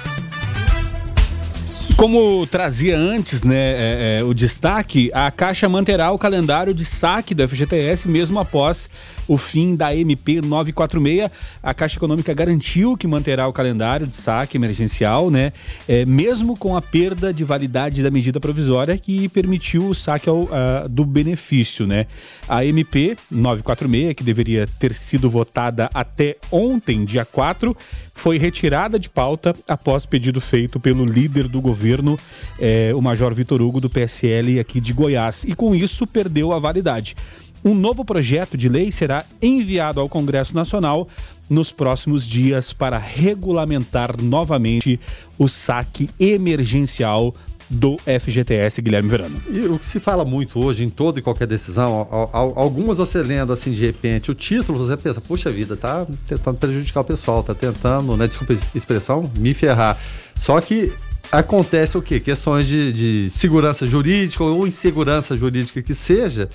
[1.95, 7.35] Como trazia antes né, é, é, o destaque, a Caixa manterá o calendário de saque
[7.35, 8.89] do FGTS mesmo após
[9.27, 11.29] o fim da MP 946.
[11.61, 15.51] A Caixa Econômica garantiu que manterá o calendário de saque emergencial, né,
[15.87, 20.43] é, mesmo com a perda de validade da medida provisória que permitiu o saque ao,
[20.43, 21.85] uh, do benefício.
[21.85, 22.07] Né.
[22.47, 27.75] A MP 946, que deveria ter sido votada até ontem, dia 4,
[28.19, 32.19] foi retirada de pauta após pedido feito pelo líder do governo,
[32.59, 35.45] eh, o Major Vitor Hugo, do PSL aqui de Goiás.
[35.45, 37.15] E com isso perdeu a validade.
[37.63, 41.07] Um novo projeto de lei será enviado ao Congresso Nacional
[41.49, 44.99] nos próximos dias para regulamentar novamente
[45.37, 47.33] o saque emergencial
[47.69, 49.39] do FGTS, Guilherme Verano.
[49.47, 53.53] E o que se fala muito hoje em toda e qualquer decisão, algumas você lendo
[53.53, 57.53] assim de repente o título, você pensa, puxa vida, tá tentando prejudicar o pessoal, tá
[57.53, 59.97] tentando, né, desculpa a expressão, me ferrar.
[60.35, 60.91] Só que
[61.31, 62.19] acontece o quê?
[62.19, 66.49] Questões de, de segurança jurídica ou insegurança jurídica que seja.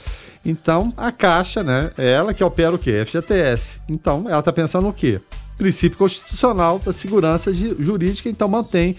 [0.45, 3.05] Então, a Caixa, né, é ela que opera o quê?
[3.07, 3.81] FGTS.
[3.89, 5.21] Então, ela está pensando o quê?
[5.57, 8.97] Princípio constitucional da segurança jurídica, então mantém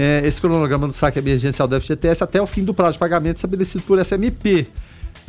[0.00, 3.36] é, esse cronograma do saque emergencial do FGTS até o fim do prazo de pagamento
[3.36, 4.66] estabelecido por SMP.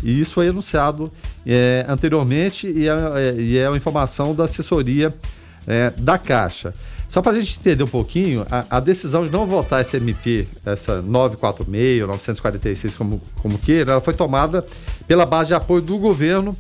[0.02, 1.12] E isso foi anunciado
[1.46, 5.14] é, anteriormente e é, é, é, uma informação da assessoria
[5.68, 6.74] é, da Caixa.
[7.10, 10.48] Só para a gente entender um pouquinho, a, a, decisão de não votar essa MP,
[10.66, 14.66] essa 946, 946, como, como queira, ela foi tomada
[15.06, 16.58] pela base de apoio do governo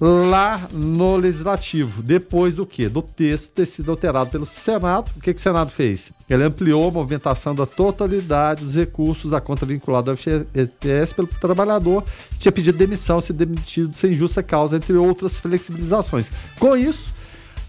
[0.00, 2.02] lá no Legislativo.
[2.02, 2.88] Depois do quê?
[2.88, 5.10] Do texto ter sido alterado pelo Senado.
[5.14, 6.10] O que, que o Senado fez?
[6.28, 12.02] Ele ampliou a movimentação da totalidade dos recursos da conta vinculada ao FGTS pelo trabalhador
[12.30, 16.30] que tinha pedido demissão, se demitido sem justa causa, entre outras flexibilizações.
[16.58, 17.12] Com isso,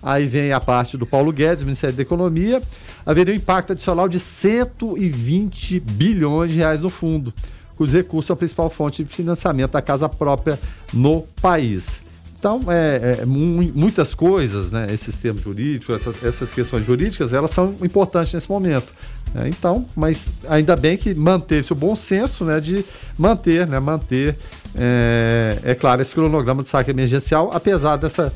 [0.02, 2.62] aí vem a parte do Paulo Guedes, Ministério da Economia,
[3.06, 7.34] haveria um impacto adicional de 120 bilhões de reais no fundo,
[7.76, 10.58] cujo recurso é a principal fonte de financiamento da casa própria
[10.94, 12.02] no país.
[12.42, 17.76] Então, é, é, muitas coisas, né, esses termos jurídicos, essas, essas questões jurídicas, elas são
[17.84, 18.92] importantes nesse momento.
[19.32, 19.48] Né?
[19.48, 22.84] Então, mas ainda bem que manteve-se o bom senso né, de
[23.16, 24.36] manter, né, manter,
[24.76, 28.34] é, é claro, esse cronograma de saque emergencial, apesar dessa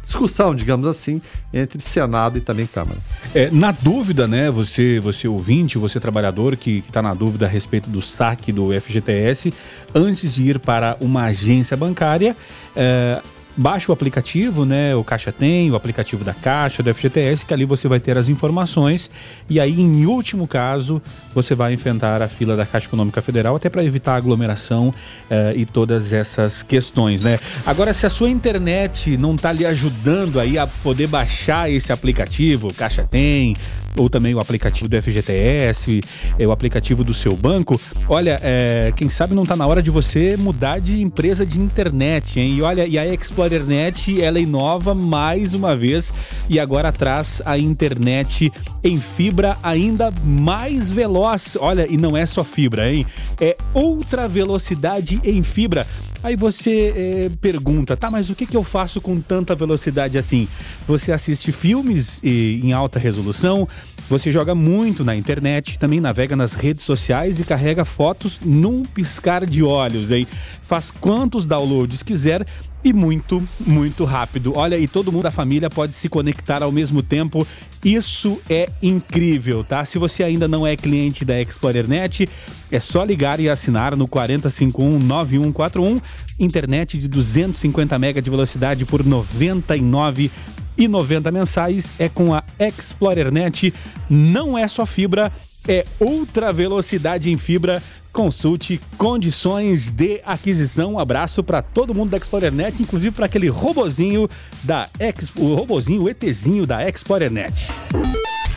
[0.00, 1.20] discussão, digamos assim,
[1.52, 3.00] entre Senado e também Câmara.
[3.34, 7.90] É, na dúvida, né, você, você ouvinte, você trabalhador que está na dúvida a respeito
[7.90, 9.52] do saque do FGTS,
[9.92, 12.36] antes de ir para uma agência bancária,
[12.76, 13.20] é,
[13.56, 14.94] baixa o aplicativo, né?
[14.94, 18.28] O Caixa Tem, o aplicativo da Caixa, do FGTS, que ali você vai ter as
[18.28, 19.10] informações
[19.48, 21.02] e aí, em último caso,
[21.34, 24.92] você vai enfrentar a fila da Caixa Econômica Federal até para evitar aglomeração
[25.28, 27.38] eh, e todas essas questões, né?
[27.64, 32.72] Agora, se a sua internet não está lhe ajudando aí a poder baixar esse aplicativo,
[32.74, 33.56] Caixa Tem,
[33.96, 36.00] ou também o aplicativo do FGTS,
[36.38, 37.80] é, o aplicativo do seu banco.
[38.08, 42.38] Olha, é, quem sabe não está na hora de você mudar de empresa de internet,
[42.38, 42.56] hein?
[42.56, 46.14] E olha, e a ExplorerNet, ela inova mais uma vez
[46.48, 51.19] e agora traz a internet em fibra ainda mais veloz.
[51.60, 53.06] Olha, e não é só fibra, hein?
[53.40, 55.86] É ultra velocidade em fibra.
[56.22, 60.46] Aí você é, pergunta, tá, mas o que, que eu faço com tanta velocidade assim?
[60.86, 63.66] Você assiste filmes e, em alta resolução,
[64.08, 69.46] você joga muito na internet, também navega nas redes sociais e carrega fotos num piscar
[69.46, 70.26] de olhos, hein?
[70.62, 72.44] Faz quantos downloads quiser
[72.82, 74.52] e muito, muito rápido.
[74.56, 77.46] Olha, e todo mundo da família pode se conectar ao mesmo tempo.
[77.84, 79.84] Isso é incrível, tá?
[79.84, 82.28] Se você ainda não é cliente da ExplorerNet,
[82.70, 86.02] é só ligar e assinar no 4051-9141.
[86.38, 90.30] Internet de 250 MB de velocidade por 99
[90.76, 93.72] e 90 mensais é com a ExplorerNet.
[94.08, 95.32] Não é só fibra,
[95.68, 100.94] é ultra velocidade em fibra Consulte condições de aquisição.
[100.94, 104.28] Um abraço para todo mundo da ExplorerNet, inclusive para aquele robozinho
[104.62, 107.68] da Ex, o robozinho, o ETzinho da ExplorerNet.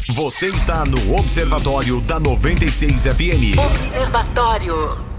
[0.09, 3.57] Você está no Observatório da 96 FM.
[3.57, 5.12] Observatório.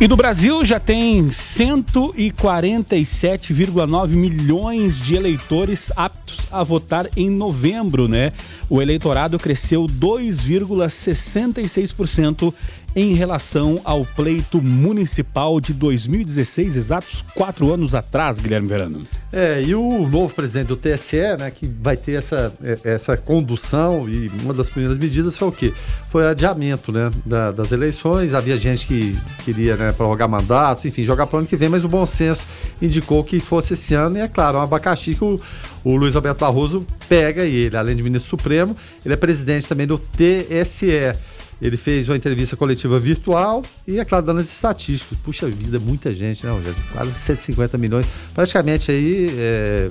[0.00, 8.30] E do Brasil já tem 147,9 milhões de eleitores aptos a votar em novembro, né?
[8.70, 12.54] O eleitorado cresceu 2,66%
[12.96, 19.06] em relação ao pleito municipal de 2016, exatos quatro anos atrás, Guilherme Verano.
[19.32, 24.08] É, e o novo presidente do TSE, né, que vai ter essa, é, essa condução,
[24.08, 25.72] e uma das primeiras medidas foi o quê?
[26.10, 28.32] Foi adiamento né, da, das eleições.
[28.32, 31.84] Havia gente que queria né, prorrogar mandatos, enfim, jogar para o ano que vem, mas
[31.84, 32.42] o bom senso
[32.80, 35.38] indicou que fosse esse ano, e é claro, um abacaxi que o,
[35.84, 38.74] o Luiz Alberto Barroso pega e ele, além de ministro supremo,
[39.04, 41.14] ele é presidente também do TSE.
[41.60, 45.18] Ele fez uma entrevista coletiva virtual e, é claro, dando as estatísticas.
[45.18, 46.76] Puxa vida, muita gente, né, Rogério?
[46.92, 48.06] Quase 150 milhões.
[48.32, 49.88] Praticamente aí é,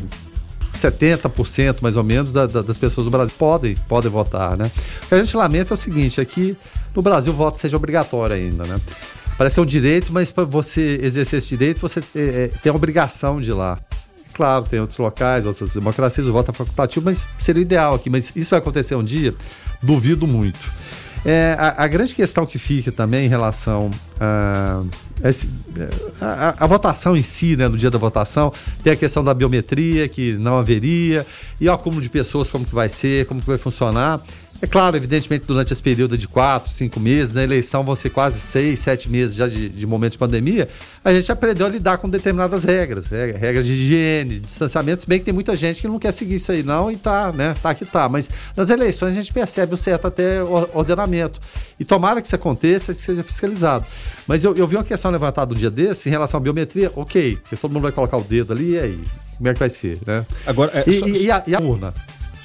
[0.74, 4.72] 70% mais ou menos da, da, das pessoas do Brasil podem, podem votar, né?
[5.04, 6.56] O que a gente lamenta é o seguinte, é que
[6.96, 8.80] no Brasil o voto seja obrigatório ainda, né?
[9.38, 12.76] Parece que é um direito, mas para você exercer esse direito, você é, tem a
[12.76, 13.80] obrigação de ir lá.
[14.34, 18.10] Claro, tem outros locais, outras democracias, o voto é facultativo, mas seria o ideal aqui.
[18.10, 19.34] Mas isso vai acontecer um dia?
[19.82, 20.60] Duvido muito.
[21.30, 24.82] É, a, a, grande questão que fica também em relação a,
[26.22, 28.50] a, a, votação em si, né, no dia da votação,
[28.82, 31.28] tem a questão da biometria, que não haveria,
[31.60, 34.22] e o acúmulo de pessoas, como que vai ser, como que vai funcionar.
[34.60, 38.40] É claro, evidentemente, durante esse período de quatro, cinco meses, na eleição vão ser quase
[38.40, 40.68] seis, sete meses já de, de momento de pandemia,
[41.04, 45.20] a gente aprendeu a lidar com determinadas regras, regras de higiene, de distanciamento, se bem
[45.20, 47.76] que tem muita gente que não quer seguir isso aí não e tá, né, tá
[47.76, 48.10] que tá.
[48.10, 51.40] Mas nas eleições a gente percebe um certo até ordenamento.
[51.80, 53.86] E tomara que isso aconteça e que seja fiscalizado.
[54.26, 57.38] Mas eu, eu vi uma questão levantada um dia desse em relação à biometria, ok,
[57.38, 59.04] porque todo mundo vai colocar o dedo ali, e aí?
[59.38, 60.26] Como é que vai ser, né?
[60.48, 61.94] Agora, é, e, só, e, a, e a urna?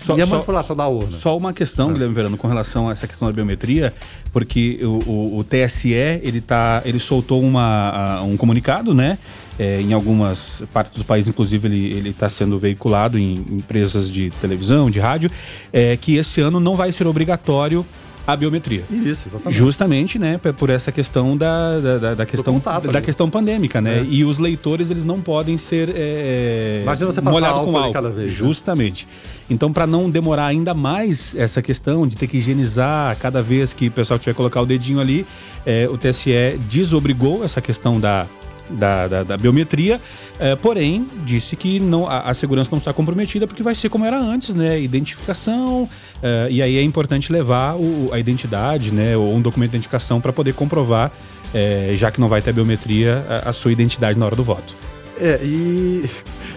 [0.03, 1.13] Só, e a manipulação da urna?
[1.13, 1.93] Só uma questão, é.
[1.93, 3.93] Guilherme Verano, com relação a essa questão da biometria,
[4.33, 9.19] porque o, o, o TSE ele, tá, ele soltou uma, um comunicado, né?
[9.59, 14.91] É, em algumas partes do país, inclusive, ele está sendo veiculado em empresas de televisão,
[14.91, 15.31] de rádio,
[15.73, 17.85] é, que esse ano não vai ser obrigatório
[18.27, 18.85] a biometria.
[18.91, 19.57] Isso, exatamente.
[19.57, 23.05] Justamente, né, por essa questão da, da, da questão contato, da ali.
[23.05, 23.99] questão pandêmica, né?
[23.99, 24.05] É.
[24.09, 27.93] E os leitores eles não podem ser é, Imagina você passar molhado com álcool.
[27.93, 28.37] Cada vez, né?
[28.37, 29.07] Justamente.
[29.07, 29.13] Né?
[29.51, 33.89] Então, para não demorar ainda mais essa questão de ter que higienizar cada vez que
[33.89, 35.27] o pessoal tiver que colocar o dedinho ali,
[35.67, 38.27] é, o TSE desobrigou essa questão da
[38.73, 40.01] da, da, da biometria,
[40.39, 44.05] é, porém disse que não, a, a, segurança não está comprometida porque vai ser como
[44.05, 44.81] era antes, né?
[44.81, 45.89] Identificação,
[46.23, 49.17] é, e aí é importante levar o, a identidade, né?
[49.17, 51.13] Ou um documento de identificação para poder comprovar,
[51.55, 54.75] é, já que não vai ter biometria, a, a sua identidade na hora do voto.
[55.21, 56.09] É, e,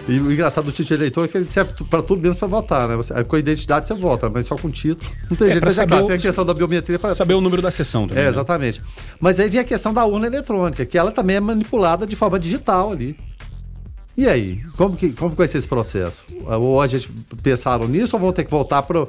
[0.08, 2.46] e o engraçado do título de eleitor é que ele serve para tudo menos para
[2.46, 2.96] votar, né?
[2.96, 5.10] Você, com a identidade você vota, mas só com título.
[5.28, 5.70] Não tem é, jeito.
[5.70, 7.14] Saber é claro, tem a questão da biometria para.
[7.14, 8.22] Saber o número da sessão também.
[8.22, 8.30] É, né?
[8.30, 8.80] exatamente.
[9.18, 12.38] Mas aí vem a questão da urna eletrônica, que ela também é manipulada de forma
[12.38, 13.16] digital ali.
[14.16, 16.24] E aí, como que, como que vai ser esse processo?
[16.46, 17.10] Ou a gente
[17.42, 19.06] pensaram nisso ou vão ter que voltar para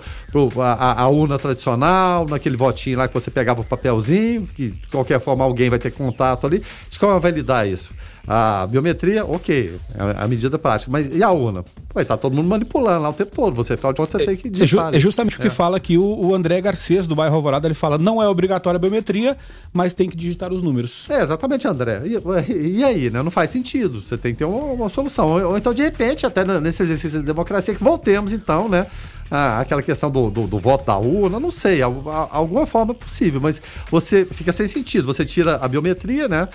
[0.62, 5.22] a, a, urna tradicional, naquele votinho lá que você pegava o papelzinho, que de qualquer
[5.22, 6.62] forma alguém vai ter contato ali?
[6.90, 7.92] De como vai lidar isso?
[8.30, 10.92] A biometria, ok, é a medida prática.
[10.92, 11.64] Mas e a urna?
[11.88, 13.56] Pô, tá todo mundo manipulando lá o tempo todo.
[13.56, 14.94] Você, afinal de contas, você tem que É, ju- digitar.
[14.94, 15.50] é justamente o que É.
[15.50, 17.66] fala aqui o, o André Garcês, do bairro Alvorada.
[17.68, 19.38] Ele fala: não é obrigatória a biometria,
[19.72, 21.06] mas tem que digitar os números.
[21.10, 22.02] É, exatamente, André.
[22.06, 23.24] E, e aí, né?
[23.24, 24.02] Não faz sentido.
[24.02, 25.30] Você tem que ter uma, uma solução.
[25.48, 28.88] Ou, então, de repente, até nesse exercício de democracia, que voltemos, então, né?
[29.32, 33.62] à- àquela questão do, do, do voto da urna, não sei, alguma forma possível, mas
[33.90, 35.06] você fica sem sentido.
[35.06, 36.48] Você tira a biometria, né?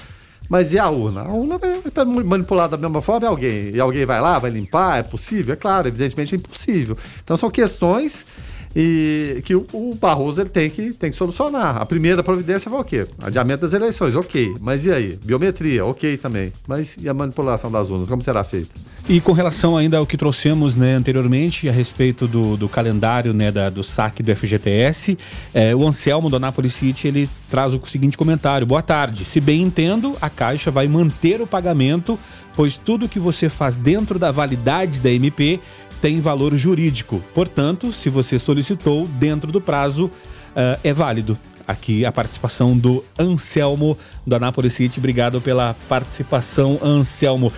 [0.49, 1.23] Mas e a urna?
[1.23, 3.71] A urna vai estar manipulada da mesma forma e alguém.
[3.71, 4.99] E alguém vai lá, vai limpar?
[4.99, 5.55] É possível?
[5.55, 6.97] É claro, evidentemente é impossível.
[7.23, 8.27] Então são questões
[8.75, 11.77] e que o, Barroso ele tem que, tem que solucionar.
[11.77, 13.07] A primeira providência foi o quê?
[13.21, 14.55] Adiamento das eleições, ok.
[14.61, 15.19] Mas e aí?
[15.25, 16.53] Biometria, ok também.
[16.67, 18.71] Mas e a manipulação das urnas, como será feita?
[19.09, 23.51] E com relação ainda ao que trouxemos né, anteriormente a respeito do, do calendário né,
[23.51, 25.19] da- do saque do FGTS,
[25.53, 29.25] eh, o Anselmo do Anápolis City ele traz o seguinte comentário: Boa tarde.
[29.25, 32.17] Se bem entendo, a Caixa vai manter o pagamento,
[32.55, 35.59] pois tudo que você faz dentro da validade da MP
[36.03, 37.23] tem valor jurídico.
[37.33, 40.11] Portanto, se você solicitou dentro do prazo,
[40.55, 41.39] ah, é válido.
[41.67, 43.97] Aqui a participação do Anselmo
[44.27, 44.99] do Anápolis City.
[44.99, 47.53] Obrigado pela participação, Anselmo.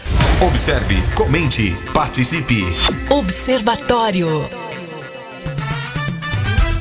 [0.47, 2.63] Observe, comente, participe.
[3.11, 4.64] Observatório.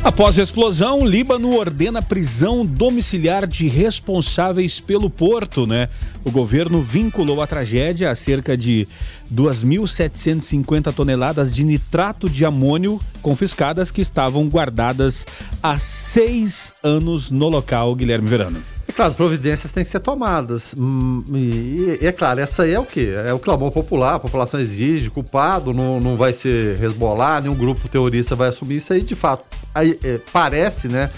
[0.04, 5.88] Após a explosão, o Líbano ordena prisão domiciliar de responsáveis pelo porto, né?
[6.26, 8.86] O governo vinculou a tragédia a cerca de
[9.34, 15.26] 2.750 toneladas de nitrato de amônio confiscadas que estavam guardadas
[15.64, 18.73] há seis anos no local, Guilherme Verano.
[18.96, 20.76] Claro, providências têm que ser tomadas.
[20.78, 23.14] Hum, E, e é claro, essa aí é o quê?
[23.26, 27.88] É o clamor popular, a população exige, culpado não, não vai ser resbolar, nenhum grupo
[27.88, 29.44] terrorista vai assumir isso aí, de fato.
[29.74, 31.10] Aí, é, parece, né?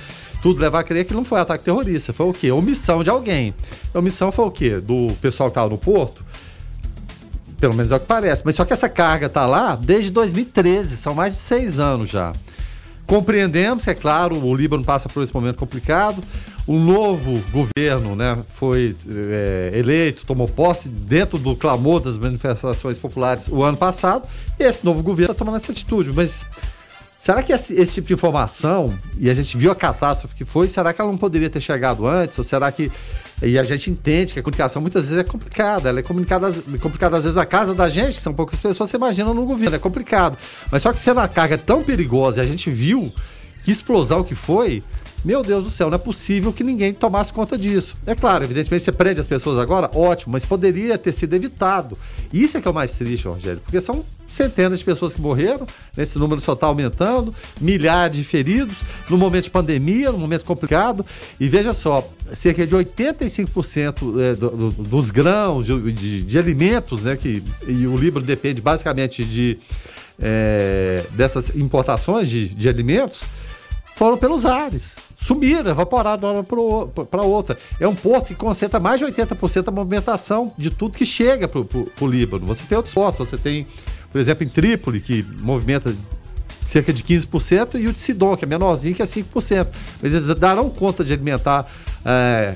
[0.42, 2.52] Tudo leva a crer que não foi ataque terrorista, foi o quê?
[2.52, 3.54] Omissão de alguém.
[3.94, 4.80] A omissão foi o quê?
[4.80, 6.24] Do pessoal que estava no porto?
[7.60, 8.44] Pelo menos é o que parece.
[8.46, 12.32] Mas só que essa carga tá lá desde 2013, são mais de seis anos já.
[13.08, 16.22] Compreendemos é claro, o Líbano passa por esse momento complicado.
[16.68, 23.47] O novo governo né, foi é, eleito, tomou posse dentro do clamor das manifestações populares
[23.47, 24.28] o ano passado.
[24.59, 26.11] E esse novo governo está tomando essa atitude.
[26.11, 26.43] Mas
[27.20, 30.68] será que esse, esse tipo de informação, e a gente viu a catástrofe que foi,
[30.68, 32.36] será que ela não poderia ter chegado antes?
[32.39, 32.91] Ou será que.
[33.43, 35.89] E a gente entende que a comunicação muitas vezes é complicada.
[35.89, 38.89] Ela é comunicada, às- complicada às vezes na casa da gente, que são poucas pessoas,
[38.89, 39.76] você imagina no governo.
[39.76, 40.36] É complicado.
[40.72, 43.13] Mas só que sendo uma carga tão perigosa e a gente viu
[43.61, 44.82] que explosão que foi,
[45.26, 47.96] meu Deus do céu, não é possível que ninguém tomasse conta disso.
[48.06, 51.98] É claro, evidentemente você prende as pessoas agora, ótimo, mas poderia ter sido evitado.
[52.32, 55.66] Isso é que é o mais triste, Rogério, porque são centenas de pessoas que morreram,
[55.98, 58.78] esse número só está aumentando, milhares de feridos,
[59.10, 61.06] no momento de pandemia, num momento complicado.
[61.40, 67.16] E veja só, cerca de 85% é, do- do- dos grãos, de, de- alimentos, né,
[67.16, 69.58] que, e o Líbano depende basicamente de,
[70.20, 73.24] é, dessas importações de, de alimentos,
[73.96, 74.98] foram pelos ares.
[75.16, 77.58] Sumiram, evaporaram de uma hora para outra.
[77.80, 81.62] É um porto que concentra mais de 80% da movimentação de tudo que chega para
[81.62, 82.46] o Líbano.
[82.46, 83.66] Você tem outros portos, você tem,
[84.12, 85.96] por exemplo, em Trípoli, que movimenta
[86.66, 89.68] cerca de 15%, e o de Sidon, que é menorzinho, que é 5%.
[90.01, 91.72] Mas eles darão conta de alimentar
[92.03, 92.55] é,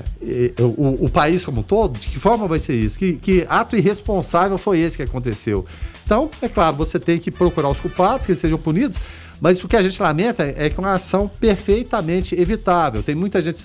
[0.60, 1.98] o, o país como um todo?
[1.98, 2.98] De que forma vai ser isso?
[2.98, 5.64] Que, que ato irresponsável foi esse que aconteceu?
[6.04, 8.98] Então, é claro, você tem que procurar os culpados, que eles sejam punidos,
[9.40, 13.02] mas o que a gente lamenta é que é uma ação perfeitamente evitável.
[13.02, 13.64] Tem muita gente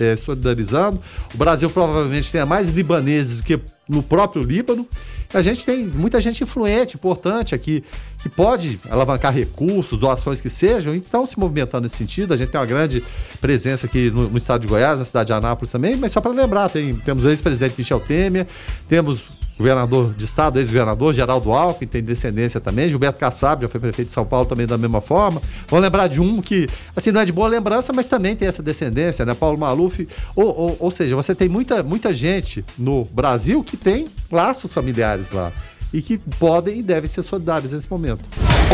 [0.00, 1.00] eh, solidarizando.
[1.34, 4.88] O Brasil provavelmente tenha mais libaneses do que no próprio Líbano.
[5.34, 7.82] A gente tem muita gente influente, importante aqui,
[8.22, 12.34] que pode alavancar recursos, doações que sejam, e estão se movimentando nesse sentido.
[12.34, 13.02] A gente tem uma grande
[13.40, 16.32] presença aqui no, no estado de Goiás, na cidade de Anápolis também, mas só para
[16.32, 18.46] lembrar, tem, temos o ex-presidente Michel Temer,
[18.88, 19.24] temos
[19.58, 24.12] governador de estado, ex-governador Geraldo Alckmin, tem descendência também, Gilberto Kassab já foi prefeito de
[24.12, 25.40] São Paulo também da mesma forma.
[25.68, 28.62] Vamos lembrar de um que, assim, não é de boa lembrança, mas também tem essa
[28.62, 29.34] descendência, né?
[29.34, 30.08] Paulo Maluf.
[30.34, 35.30] Ou, ou, ou seja, você tem muita, muita gente no Brasil que tem laços familiares
[35.30, 35.52] lá
[35.92, 38.24] e que podem e devem ser solidários nesse momento.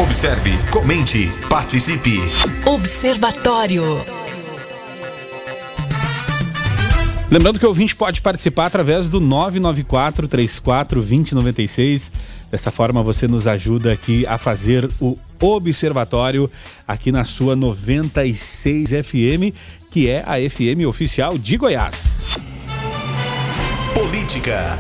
[0.01, 2.20] Observe, comente, participe.
[2.64, 4.28] Observatório.
[7.31, 12.11] Lembrando que o ouvinte pode participar através do 994 34 2096.
[12.51, 16.51] Dessa forma você nos ajuda aqui a fazer o observatório
[16.87, 19.55] aqui na sua 96 FM,
[19.91, 22.22] que é a FM oficial de Goiás.
[23.93, 24.79] Política.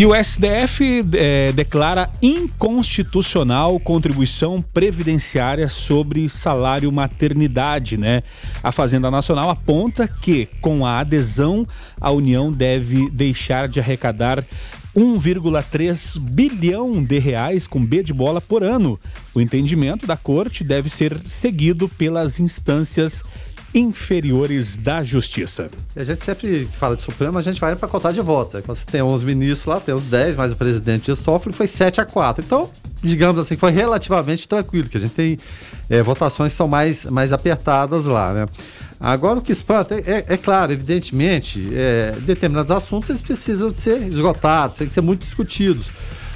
[0.00, 8.22] E o SDF é, declara inconstitucional contribuição previdenciária sobre salário maternidade, né?
[8.62, 11.68] A Fazenda Nacional aponta que, com a adesão,
[12.00, 14.42] a União deve deixar de arrecadar
[14.96, 18.98] 1,3 bilhão de reais com B de bola por ano.
[19.34, 23.22] O entendimento da corte deve ser seguido pelas instâncias
[23.74, 25.70] inferiores da justiça.
[25.94, 28.56] A gente sempre fala de Supremo, a gente vai para contar de votos.
[28.56, 31.54] Aí, quando você tem 11 ministros lá, tem os 10, mas o presidente Dias Toffoli
[31.54, 32.44] foi 7 a 4.
[32.44, 32.70] Então,
[33.02, 35.38] digamos assim, foi relativamente tranquilo, que a gente tem
[35.88, 38.46] é, votações que são mais, mais apertadas lá, né?
[38.98, 43.80] Agora, o que espanta, é, é, é claro, evidentemente, é, determinados assuntos eles precisam de
[43.80, 45.86] ser esgotados, têm que ser muito discutidos.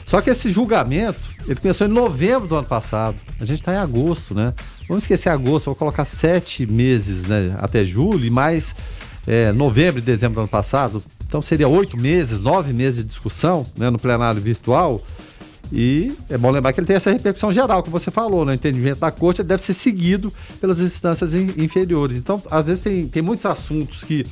[0.06, 3.16] Só que esse julgamento, ele começou em novembro do ano passado.
[3.40, 4.54] A gente está em agosto, né?
[4.88, 8.74] Vamos esquecer agosto, vou colocar sete meses né, até julho e mais
[9.26, 11.02] é, novembro e dezembro do ano passado.
[11.26, 15.00] Então seria oito meses, nove meses de discussão né, no plenário virtual.
[15.72, 18.54] E é bom lembrar que ele tem essa repercussão geral, como você falou, né?
[18.54, 22.16] entendimento da corte, deve ser seguido pelas instâncias in, inferiores.
[22.16, 24.24] Então, às vezes, tem, tem muitos assuntos que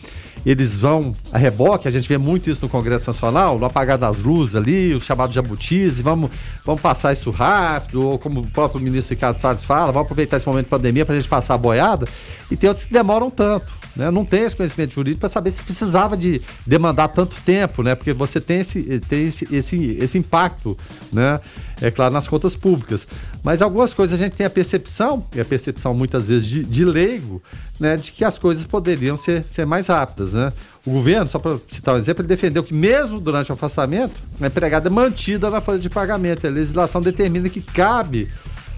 [0.45, 4.19] eles vão a reboque, a gente vê muito isso no Congresso Nacional, no apagar das
[4.19, 6.31] luzes ali, o chamado jabutis, vamos,
[6.65, 10.47] vamos passar isso rápido, ou como o próprio ministro Ricardo Salles fala, vamos aproveitar esse
[10.47, 12.07] momento de pandemia para a gente passar a boiada,
[12.51, 13.83] e tem outros que demoram tanto.
[13.95, 14.11] Né?
[14.11, 17.95] Não tem esse conhecimento jurídico para saber se precisava de demandar tanto tempo, né?
[17.95, 20.77] Porque você tem esse, tem esse, esse, esse impacto,
[21.13, 21.39] né?
[21.83, 23.09] É claro, nas contas públicas.
[23.43, 26.85] Mas algumas coisas a gente tem a percepção, e a percepção muitas vezes de, de
[26.85, 27.43] leigo,
[27.81, 27.97] né?
[27.97, 30.53] De que as coisas poderiam ser, ser mais rápidas, né?
[30.87, 34.47] O governo, só para citar um exemplo, ele defendeu que mesmo durante o afastamento, a
[34.47, 36.47] empregada é mantida na folha de pagamento.
[36.47, 38.31] A legislação determina que cabe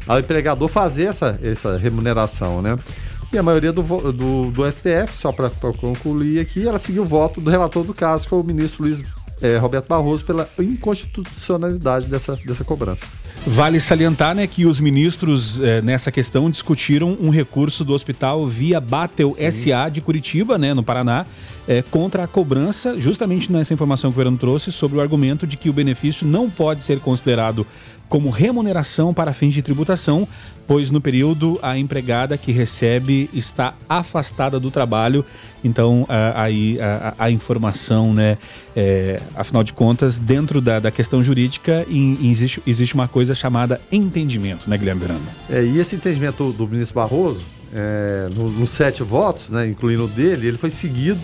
[0.07, 2.79] ao empregador fazer essa, essa remuneração, né?
[3.31, 7.41] E a maioria do, do, do STF, só para concluir aqui, ela seguiu o voto
[7.41, 9.03] do relator do caso, que é o ministro Luiz
[9.41, 13.07] é, Roberto Barroso, pela inconstitucionalidade dessa, dessa cobrança.
[13.47, 18.81] Vale salientar né, que os ministros eh, nessa questão discutiram um recurso do hospital Via
[18.81, 19.51] Batel Sim.
[19.51, 21.27] SA de Curitiba, né, no Paraná,
[21.69, 25.59] eh, contra a cobrança, justamente nessa informação que o governo trouxe, sobre o argumento de
[25.59, 27.67] que o benefício não pode ser considerado
[28.09, 30.27] como remuneração para fins de tributação,
[30.67, 35.25] pois no período a empregada que recebe está afastada do trabalho.
[35.63, 38.39] Então, aí a, a, informação, né?
[38.77, 41.87] É, afinal de contas, dentro da, da questão jurídica,
[42.23, 45.27] existe, existe uma coisa chamada entendimento, né, Guilherme Verano?
[45.49, 50.09] É, e esse entendimento do ministro Barroso, é, nos no sete votos, né, incluindo o
[50.09, 51.21] dele, ele foi seguido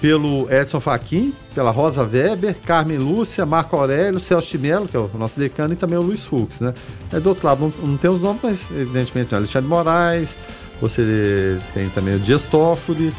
[0.00, 5.10] pelo Edson Fachin, pela Rosa Weber, Carmen Lúcia, Marco Aurélio, Celso Timelo, que é o
[5.14, 6.72] nosso decano, e também o Luiz Fux, né?
[7.12, 10.36] É, do outro lado, não, não tem os nomes, mas evidentemente tem Alexandre Moraes,
[10.80, 13.12] você tem também o Dias Toffoli,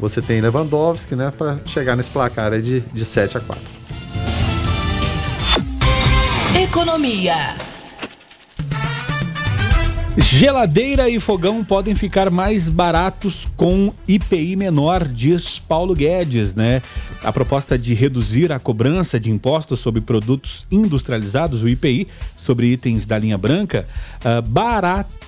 [0.00, 1.30] você tem Lewandowski, né?
[1.36, 3.62] Para chegar nesse placar aí de, de 7 a 4.
[6.62, 7.34] Economia.
[10.16, 16.82] Geladeira e fogão podem ficar mais baratos com IPI menor, diz Paulo Guedes, né?
[17.24, 22.06] A proposta de reduzir a cobrança de impostos sobre produtos industrializados, o IPI,
[22.36, 23.86] sobre itens da linha branca,
[24.18, 24.42] uh,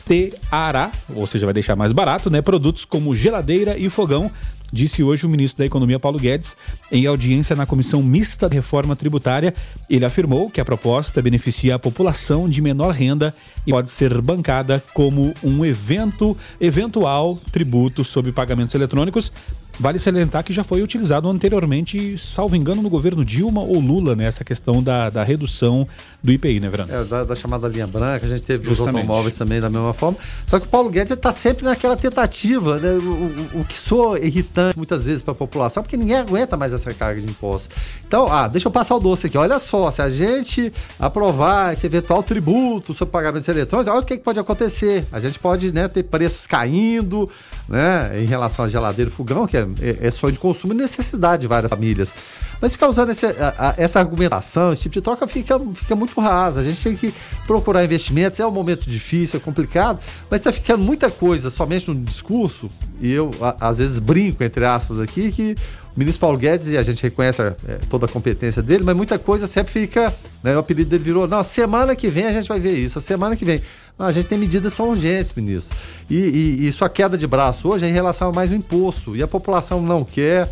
[0.04, 2.42] barateará, ou seja, vai deixar mais barato, né?
[2.42, 4.30] Produtos como geladeira e fogão
[4.72, 6.56] disse hoje o ministro da Economia Paulo Guedes
[6.90, 9.54] em audiência na Comissão Mista de Reforma Tributária.
[9.88, 13.32] Ele afirmou que a proposta beneficia a população de menor renda
[13.66, 19.30] e pode ser bancada como um evento eventual tributo sobre pagamentos eletrônicos
[19.78, 24.40] Vale salientar que já foi utilizado anteriormente, salvo engano, no governo Dilma ou Lula, nessa
[24.40, 25.86] né, questão da, da redução
[26.22, 26.92] do IPI, né, Verano?
[26.92, 30.16] É, da, da, chamada linha branca, a gente teve os automóveis também da mesma forma.
[30.46, 32.92] Só que o Paulo Guedes está sempre naquela tentativa, né?
[32.92, 36.72] O, o, o que soa irritante muitas vezes para a população, porque ninguém aguenta mais
[36.72, 37.76] essa carga de impostos.
[38.06, 39.36] Então, ah, deixa eu passar o doce aqui.
[39.36, 44.16] Olha só, se a gente aprovar esse eventual tributo sobre pagamentos eletrônicos, olha o que,
[44.16, 45.04] que pode acontecer.
[45.10, 47.28] A gente pode né, ter preços caindo,
[47.68, 50.76] né, em relação à geladeira e fogão, que é, é, é sonho de consumo e
[50.76, 52.14] necessidade de várias famílias.
[52.60, 56.18] Mas ficar usando esse, a, a, essa argumentação, esse tipo de troca, fica, fica muito
[56.20, 56.60] rasa.
[56.60, 57.12] A gente tem que
[57.46, 58.38] procurar investimentos.
[58.40, 60.00] É um momento difícil, é complicado,
[60.30, 62.70] mas está ficando muita coisa somente no discurso.
[63.00, 65.56] E eu, a, às vezes, brinco, entre aspas, aqui, que
[65.94, 67.54] o ministro Paulo Guedes, e a gente reconhece é,
[67.88, 70.12] toda a competência dele, mas muita coisa sempre fica.
[70.42, 73.02] Né, o apelido dele virou: não, semana que vem a gente vai ver isso, a
[73.02, 73.60] semana que vem.
[73.98, 75.76] A gente tem medidas são urgentes, ministro.
[76.10, 79.16] E, e, e sua queda de braço hoje é em relação a mais um imposto.
[79.16, 80.50] E a população não quer.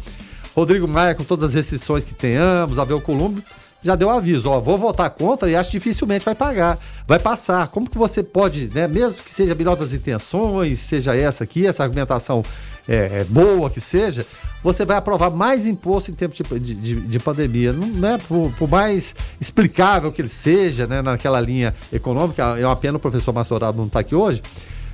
[0.54, 3.42] Rodrigo Maia, com todas as restrições que tenhamos, Abel Columbo,
[3.82, 7.66] já deu aviso, ó, vou votar contra e acho que dificilmente vai pagar, vai passar.
[7.68, 11.82] Como que você pode, né, mesmo que seja melhor das intenções, seja essa aqui, essa
[11.82, 12.44] argumentação
[12.88, 14.26] é, é boa que seja,
[14.62, 17.72] você vai aprovar mais imposto em tempo de, de, de pandemia.
[17.72, 18.18] Não, né?
[18.28, 21.02] por, por, mais explicável que ele seja, né?
[21.02, 24.42] naquela linha econômica, é uma pena o professor Massorado não está aqui hoje.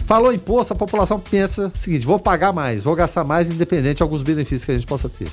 [0.06, 4.02] Falou imposto, a população pensa o seguinte: vou pagar mais, vou gastar mais, independente de
[4.02, 5.28] alguns benefícios que a gente possa ter.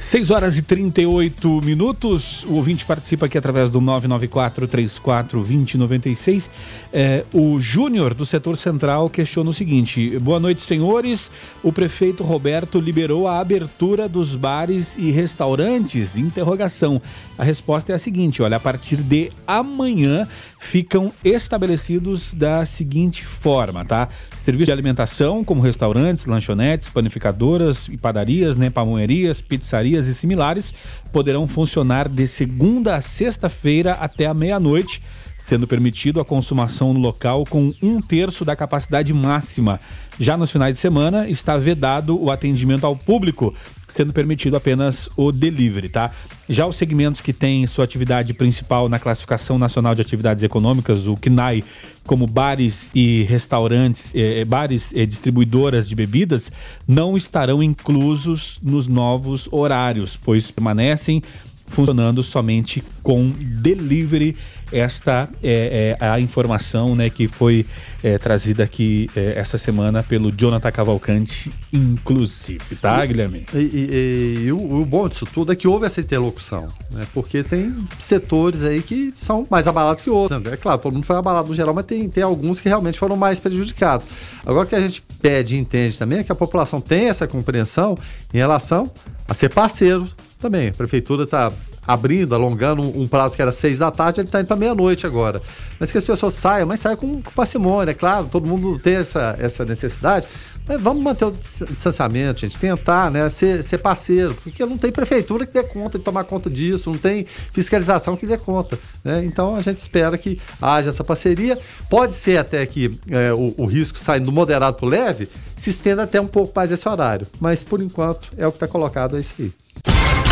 [0.00, 2.44] 6 horas e 38 minutos.
[2.44, 6.48] O ouvinte participa aqui através do 994-34-2096.
[6.90, 11.30] É, o Júnior, do setor central, questiona o seguinte: Boa noite, senhores.
[11.62, 16.16] O prefeito Roberto liberou a abertura dos bares e restaurantes?
[16.16, 17.02] Interrogação.
[17.36, 20.26] A resposta é a seguinte: olha, a partir de amanhã
[20.60, 24.08] ficam estabelecidos da seguinte forma, tá?
[24.36, 30.74] Serviço de alimentação, como restaurantes, lanchonetes, panificadoras e padarias, né, pamonherias, pizzarias e similares,
[31.12, 35.02] poderão funcionar de segunda a sexta-feira até a meia-noite
[35.40, 39.80] sendo permitido a consumação no local com um terço da capacidade máxima.
[40.18, 43.54] Já nos finais de semana, está vedado o atendimento ao público,
[43.88, 46.10] sendo permitido apenas o delivery, tá?
[46.46, 51.16] Já os segmentos que têm sua atividade principal na Classificação Nacional de Atividades Econômicas, o
[51.16, 51.64] CNAE,
[52.04, 56.52] como bares e restaurantes, eh, eh, bares e distribuidoras de bebidas,
[56.86, 61.22] não estarão inclusos nos novos horários, pois permanecem
[61.70, 64.36] funcionando somente com delivery.
[64.72, 67.66] Esta é, é a informação né, que foi
[68.04, 73.46] é, trazida aqui é, essa semana pelo Jonathan Cavalcante, inclusive, tá, Guilherme?
[73.52, 77.04] E, e, e o, o, bom disso tudo é que houve essa interlocução, né?
[77.12, 80.40] Porque tem setores aí que são mais abalados que outros.
[80.40, 80.52] Né?
[80.52, 83.16] É claro, todo mundo foi abalado no geral, mas tem, tem alguns que realmente foram
[83.16, 84.06] mais prejudicados.
[84.46, 87.26] Agora o que a gente pede e entende também é que a população tem essa
[87.26, 87.98] compreensão
[88.32, 88.88] em relação
[89.28, 90.08] a ser parceiro
[90.40, 90.68] também.
[90.68, 91.52] A prefeitura está
[91.86, 95.42] abrindo, alongando um, prazo que era seis da tarde, ele está indo para meia-noite agora.
[95.78, 99.36] Mas que as pessoas saiam, mas saiam com, parcimônia, é claro, todo mundo tem essa,
[99.40, 100.28] essa necessidade.
[100.68, 105.44] Mas vamos manter o distanciamento, gente, tentar né, ser, ser parceiro, porque não tem prefeitura
[105.44, 108.78] que dê conta de tomar conta disso, não tem fiscalização que dê conta.
[109.02, 109.24] Né?
[109.24, 111.58] Então a gente espera que haja essa parceria.
[111.88, 115.70] Pode ser até que é, o, o risco saindo do moderado para o leve se
[115.70, 119.16] estenda até um pouco mais esse horário, mas por enquanto é o que está colocado,
[119.16, 119.52] é isso aí.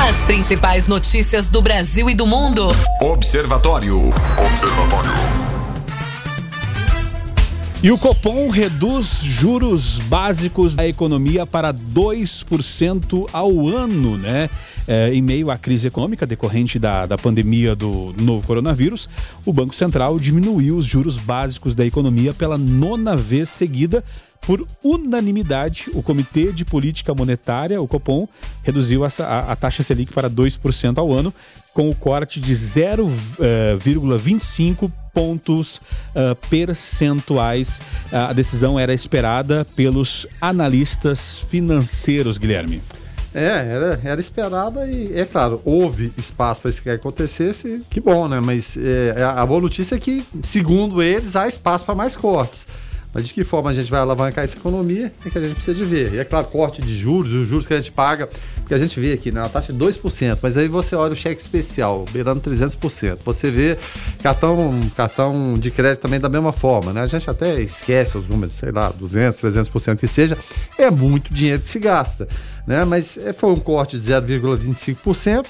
[0.07, 2.69] As principais notícias do Brasil e do mundo.
[3.03, 4.11] Observatório.
[4.47, 5.11] Observatório.
[7.83, 14.49] E o Copom reduz juros básicos da economia para 2% ao ano, né?
[14.87, 19.09] É, em meio à crise econômica decorrente da, da pandemia do novo coronavírus,
[19.45, 24.03] o Banco Central diminuiu os juros básicos da economia pela nona vez seguida,
[24.41, 28.29] por unanimidade, o Comitê de Política Monetária, o Copom,
[28.63, 31.35] reduziu essa, a, a taxa Selic para 2% ao ano,
[31.75, 37.83] com o corte de 0,25 uh, pontos uh, percentuais.
[38.11, 42.81] A decisão era esperada pelos analistas financeiros, Guilherme.
[43.35, 48.27] É, era, era esperada e, é claro, houve espaço para isso que acontecesse, que bom,
[48.27, 48.41] né?
[48.41, 52.67] Mas é, a boa notícia é que, segundo eles, há espaço para mais cortes.
[53.13, 55.77] Mas de que forma a gente vai alavancar essa economia é que a gente precisa
[55.77, 56.15] de ver.
[56.15, 58.29] E é claro, corte de juros, os juros que a gente paga,
[58.67, 59.41] que a gente vê aqui, né?
[59.41, 63.19] Uma taxa de 2%, mas aí você olha o cheque especial, beirando 300%.
[63.25, 63.79] Você vê
[64.23, 67.01] cartão, cartão de crédito também da mesma forma, né?
[67.01, 70.37] A gente até esquece os números, sei lá, 200, 300% que seja.
[70.77, 72.29] É muito dinheiro que se gasta,
[72.67, 72.85] né?
[72.85, 75.47] Mas é, foi um corte de 0,25%.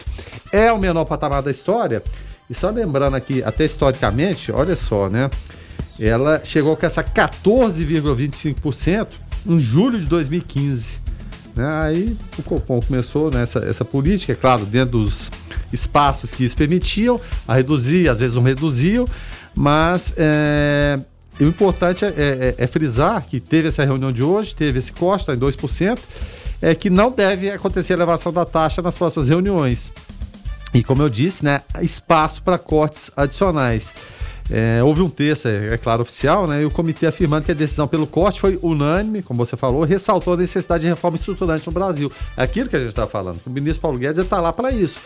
[0.52, 2.02] É o menor patamar da história.
[2.48, 5.28] E só lembrando aqui, até historicamente, olha só, né?
[6.00, 9.08] Ela chegou com essa 14,25%
[9.46, 11.00] em julho de 2015.
[11.56, 11.66] Né?
[11.82, 15.30] Aí o Copom começou nessa essa política, é claro, dentro dos
[15.72, 19.06] espaços que isso permitiam, a reduzir, às vezes não reduziam,
[19.54, 20.98] mas é,
[21.40, 25.22] o importante é, é, é, frisar que teve essa reunião de hoje, teve esse corte,
[25.22, 25.98] está em 2%,
[26.62, 29.92] é que não deve acontecer elevação da taxa nas próximas reuniões.
[30.74, 33.94] E como eu disse, né, espaço para cortes adicionais.
[34.50, 36.62] É, houve um texto, é, é, claro, oficial, né?
[36.62, 40.34] E o comitê afirmando que a decisão pelo corte foi unânime, como você falou, ressaltou
[40.34, 42.10] a necessidade de reforma estruturante no Brasil.
[42.36, 43.40] É aquilo que a gente está falando.
[43.46, 45.00] O ministro Paulo Guedes está lá para isso.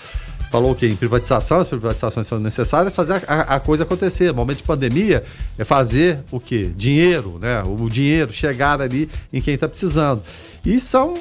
[0.52, 4.26] Falou que em privatização, as privatizações são necessárias, fazer a, a, coisa acontecer.
[4.26, 5.24] No momento de pandemia,
[5.58, 6.70] é fazer o quê?
[6.76, 7.62] Dinheiro, né?
[7.62, 10.22] O dinheiro chegar ali em quem está precisando.
[10.62, 11.14] E são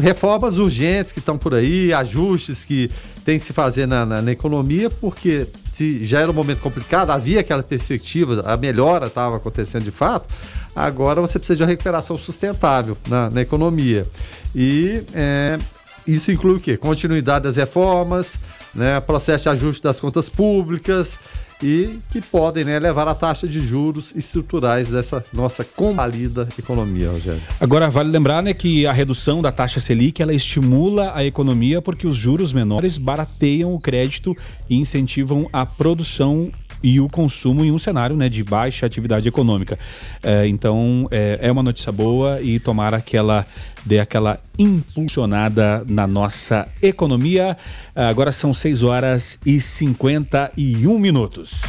[0.00, 2.88] reformas urgentes que estão por aí, ajustes que
[3.24, 7.10] tem que se fazer na, na, na, economia, porque se já era um momento complicado,
[7.10, 10.28] havia aquela perspectiva, a melhora estava acontecendo de fato,
[10.74, 14.06] agora você precisa de uma recuperação sustentável na, na economia.
[14.54, 15.58] E é,
[16.06, 16.76] isso inclui o quê?
[16.76, 18.38] Continuidade das reformas,
[18.74, 21.18] né, processo de ajuste das contas públicas
[21.62, 27.42] e que podem né, levar a taxa de juros estruturais dessa nossa combalida economia, Rogério.
[27.60, 32.06] Agora, vale lembrar né, que a redução da taxa Selic ela estimula a economia porque
[32.06, 34.36] os juros menores barateiam o crédito
[34.70, 36.50] e incentivam a produção
[36.82, 39.78] e o consumo em um cenário né, de baixa atividade econômica.
[40.22, 43.46] É, então é, é, uma notícia boa e tomara que ela
[43.84, 47.56] dê aquela impulsionada na nossa economia.
[47.94, 51.62] Agora são 6 horas e 51 minutos.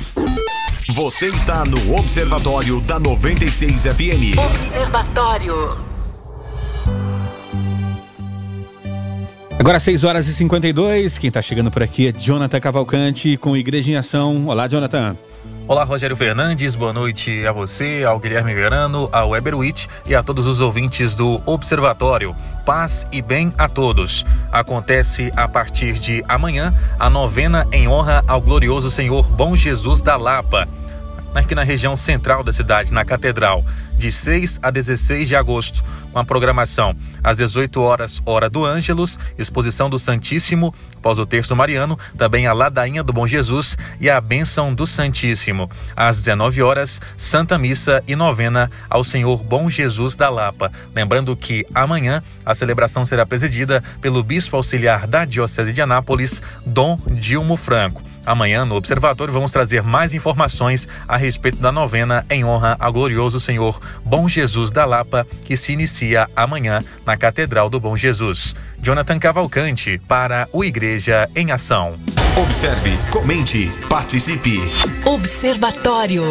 [0.89, 4.37] Você está no Observatório da 96 FM.
[4.49, 5.88] Observatório.
[9.59, 13.91] Agora 6 horas e 52, quem está chegando por aqui é Jonathan Cavalcante com Igreja
[13.91, 14.47] em Ação.
[14.47, 15.17] Olá, Jonathan.
[15.67, 20.23] Olá, Rogério Fernandes, boa noite a você, ao Guilherme Verano, ao Weber Witt e a
[20.23, 22.33] todos os ouvintes do Observatório.
[22.65, 24.25] Paz e bem a todos.
[24.49, 30.15] Acontece a partir de amanhã a novena em honra ao glorioso Senhor Bom Jesus da
[30.15, 30.69] Lapa
[31.33, 33.63] aqui na região central da cidade, na Catedral,
[33.99, 39.19] de 6 a 16 de agosto, com a programação às 18 horas, hora do Ângelus,
[39.37, 44.19] exposição do Santíssimo, após o terço mariano, também a ladainha do Bom Jesus e a
[44.21, 45.69] bênção do Santíssimo.
[45.95, 50.71] Às 19 horas, Santa Missa e novena ao Senhor Bom Jesus da Lapa.
[50.95, 56.97] Lembrando que amanhã a celebração será presidida pelo bispo auxiliar da Diocese de Anápolis, Dom
[57.11, 58.01] Dilmo Franco.
[58.25, 63.39] Amanhã, no Observatório, vamos trazer mais informações a respeito da novena em honra ao glorioso
[63.39, 68.55] Senhor Bom Jesus da Lapa, que se inicia amanhã na Catedral do Bom Jesus.
[68.81, 71.97] Jonathan Cavalcante, para o Igreja em Ação.
[72.37, 74.59] Observe, comente, participe.
[75.05, 76.23] Observatório.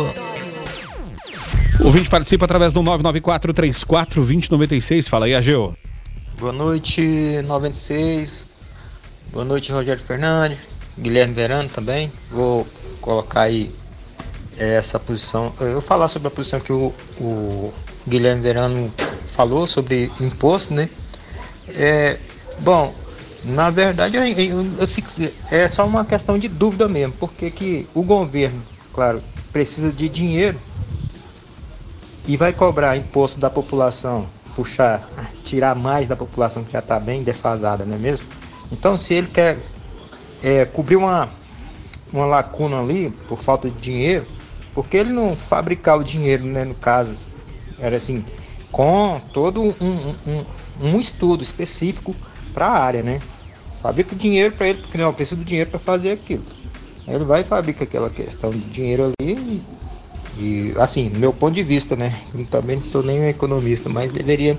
[1.81, 5.09] O ouvinte participa através do 994 34 2096.
[5.09, 5.75] Fala aí, Ageu.
[6.39, 7.03] Boa noite,
[7.45, 8.47] 96.
[9.33, 10.69] Boa noite, Rogério Fernandes.
[10.99, 12.11] Guilherme Verano também.
[12.31, 12.67] Vou
[13.01, 13.73] colocar aí
[14.59, 15.53] essa posição.
[15.61, 17.73] Eu vou falar sobre a posição que o, o
[18.07, 18.93] Guilherme Verano
[19.31, 20.89] falou sobre imposto, né?
[21.71, 22.19] É,
[22.61, 22.95] bom,
[23.45, 25.09] na verdade eu, eu, eu fico,
[25.51, 28.61] é só uma questão de dúvida mesmo, porque que o governo,
[28.93, 30.59] claro, precisa de dinheiro
[32.27, 35.07] e vai cobrar imposto da população, puxar,
[35.45, 38.27] tirar mais da população que já está bem defasada, não é mesmo?
[38.73, 39.57] Então, se ele quer
[40.43, 41.29] é, cobrir uma,
[42.13, 44.27] uma lacuna ali por falta de dinheiro,
[44.75, 47.15] porque ele não fabricava o dinheiro, né, no caso,
[47.79, 48.25] era assim,
[48.71, 50.45] com todo um, um,
[50.83, 52.15] um, estudo específico
[52.53, 53.21] para a área, né?
[53.83, 56.45] Fabrica o dinheiro para ele, porque não precisa do dinheiro para fazer aquilo.
[57.07, 59.63] Ele vai e fabrica aquela questão de dinheiro ali
[60.39, 62.15] e, assim, meu ponto de vista, né?
[62.35, 64.59] Eu também não sou nem um economista, mas deveria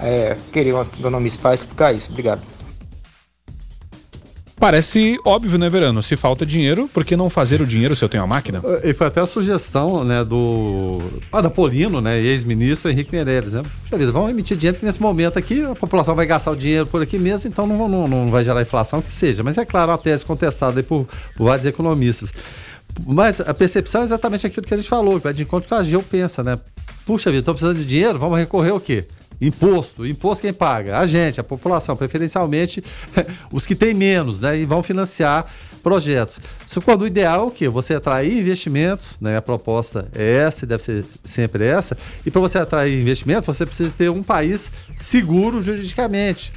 [0.00, 2.10] é, querer um economista para explicar isso.
[2.10, 2.40] Obrigado.
[4.60, 6.02] Parece óbvio, né, Verano?
[6.02, 8.60] Se falta dinheiro, por que não fazer o dinheiro se eu tenho a máquina?
[8.84, 10.98] E foi até a sugestão, né, do
[11.32, 13.62] Anapolino, né, ex-ministro Henrique Meirelles, né?
[13.84, 16.86] Puxa vida, vamos emitir dinheiro que nesse momento aqui a população vai gastar o dinheiro
[16.86, 19.42] por aqui mesmo, então não, não, não vai gerar inflação, que seja.
[19.42, 21.08] Mas é claro, a tese contestada por,
[21.38, 22.30] vários economistas.
[23.06, 25.74] Mas a percepção é exatamente aquilo que a gente falou, que vai de encontro com
[25.74, 26.58] a Geo pensa, né?
[27.06, 29.06] Puxa vida, estou precisando de dinheiro, vamos recorrer ao quê?
[29.40, 30.06] Imposto.
[30.06, 30.98] Imposto quem paga?
[30.98, 32.84] A gente, a população, preferencialmente
[33.50, 34.58] os que têm menos, né?
[34.58, 35.46] E vão financiar
[35.82, 36.38] projetos.
[36.66, 37.68] Isso quando o ideal é o quê?
[37.68, 39.36] Você atrair investimentos, né?
[39.36, 41.96] A proposta é essa deve ser sempre essa.
[42.24, 46.52] E para você atrair investimentos, você precisa ter um país seguro juridicamente.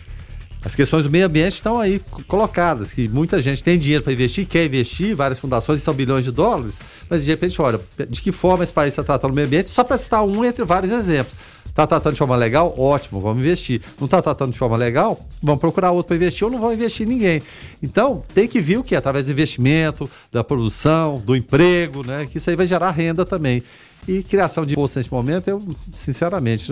[0.66, 4.46] As questões do meio ambiente estão aí colocadas, que muita gente tem dinheiro para investir,
[4.46, 6.80] quer investir, várias fundações são bilhões de dólares,
[7.10, 9.84] mas de repente, olha, de que forma esse país está tratando o meio ambiente, só
[9.84, 11.36] para citar um entre vários exemplos.
[11.74, 12.72] Está tratando de forma legal?
[12.78, 13.82] Ótimo, vamos investir.
[14.00, 15.20] Não está tratando de forma legal?
[15.42, 17.42] Vamos procurar outro para investir ou não vão investir ninguém.
[17.82, 18.96] Então, tem que ver o que?
[18.96, 22.28] Através do investimento, da produção, do emprego, né?
[22.32, 23.64] Que isso aí vai gerar renda também.
[24.08, 25.64] E criação de imposto nesse momento, eu,
[25.96, 26.72] sinceramente,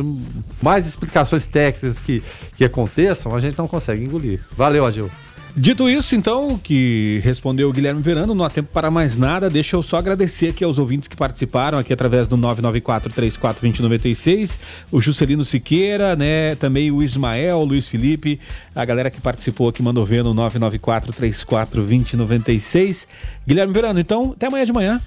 [0.61, 2.21] mais explicações técnicas que,
[2.55, 4.39] que aconteçam, a gente não consegue engolir.
[4.55, 5.09] Valeu, Agil.
[5.55, 9.49] Dito isso, então, que respondeu o Guilherme Verano, não há tempo para mais nada.
[9.49, 14.57] Deixa eu só agradecer aqui aos ouvintes que participaram aqui através do 994-34-2096,
[14.91, 16.55] o Juscelino Siqueira, né?
[16.55, 18.39] Também o Ismael, o Luiz Felipe,
[18.73, 23.05] a galera que participou aqui mandou ver no 994-34-2096.
[23.45, 25.01] Guilherme Verano, então, até amanhã de manhã.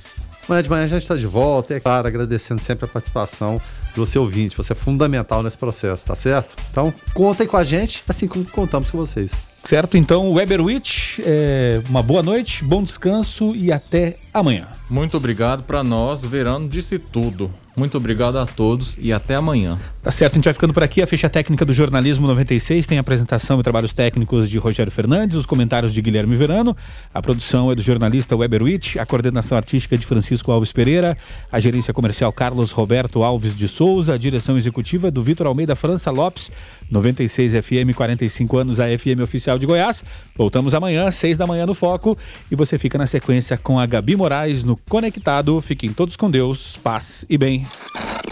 [0.47, 3.59] Amanhã de manhã a gente está de volta, é claro, agradecendo sempre a participação
[3.95, 4.55] do seu ouvinte.
[4.59, 6.55] Você é fundamental nesse processo, tá certo?
[6.71, 9.54] Então, contem com a gente, assim como contamos com vocês.
[9.65, 14.69] Certo, então, Weberwitch, é, uma boa noite, bom descanso e até amanhã.
[14.89, 16.25] Muito obrigado para nós.
[16.25, 17.51] Verano disse tudo.
[17.77, 19.77] Muito obrigado a todos e até amanhã.
[20.01, 21.03] Tá certo, a gente vai ficando por aqui.
[21.03, 25.37] A ficha técnica do Jornalismo 96 tem a apresentação e trabalhos técnicos de Rogério Fernandes,
[25.37, 26.77] os comentários de Guilherme Verano.
[27.13, 31.19] A produção é do jornalista Weber Witt, a coordenação artística é de Francisco Alves Pereira,
[31.51, 35.75] a gerência comercial Carlos Roberto Alves de Souza, a direção executiva é do Vitor Almeida
[35.75, 36.53] França Lopes,
[36.89, 40.05] 96 FM, 45 anos, a FM oficial de Goiás.
[40.37, 42.17] Voltamos amanhã, 6 da manhã no Foco,
[42.53, 45.61] e você fica na sequência com a Gabi Moraes no Conectado.
[45.61, 47.67] Fiquem todos com Deus, paz e bem.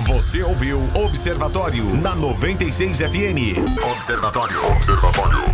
[0.06, 3.58] Você ouviu Observatório na 96 FM.
[3.92, 4.72] Observatório.
[4.72, 5.52] Observatório.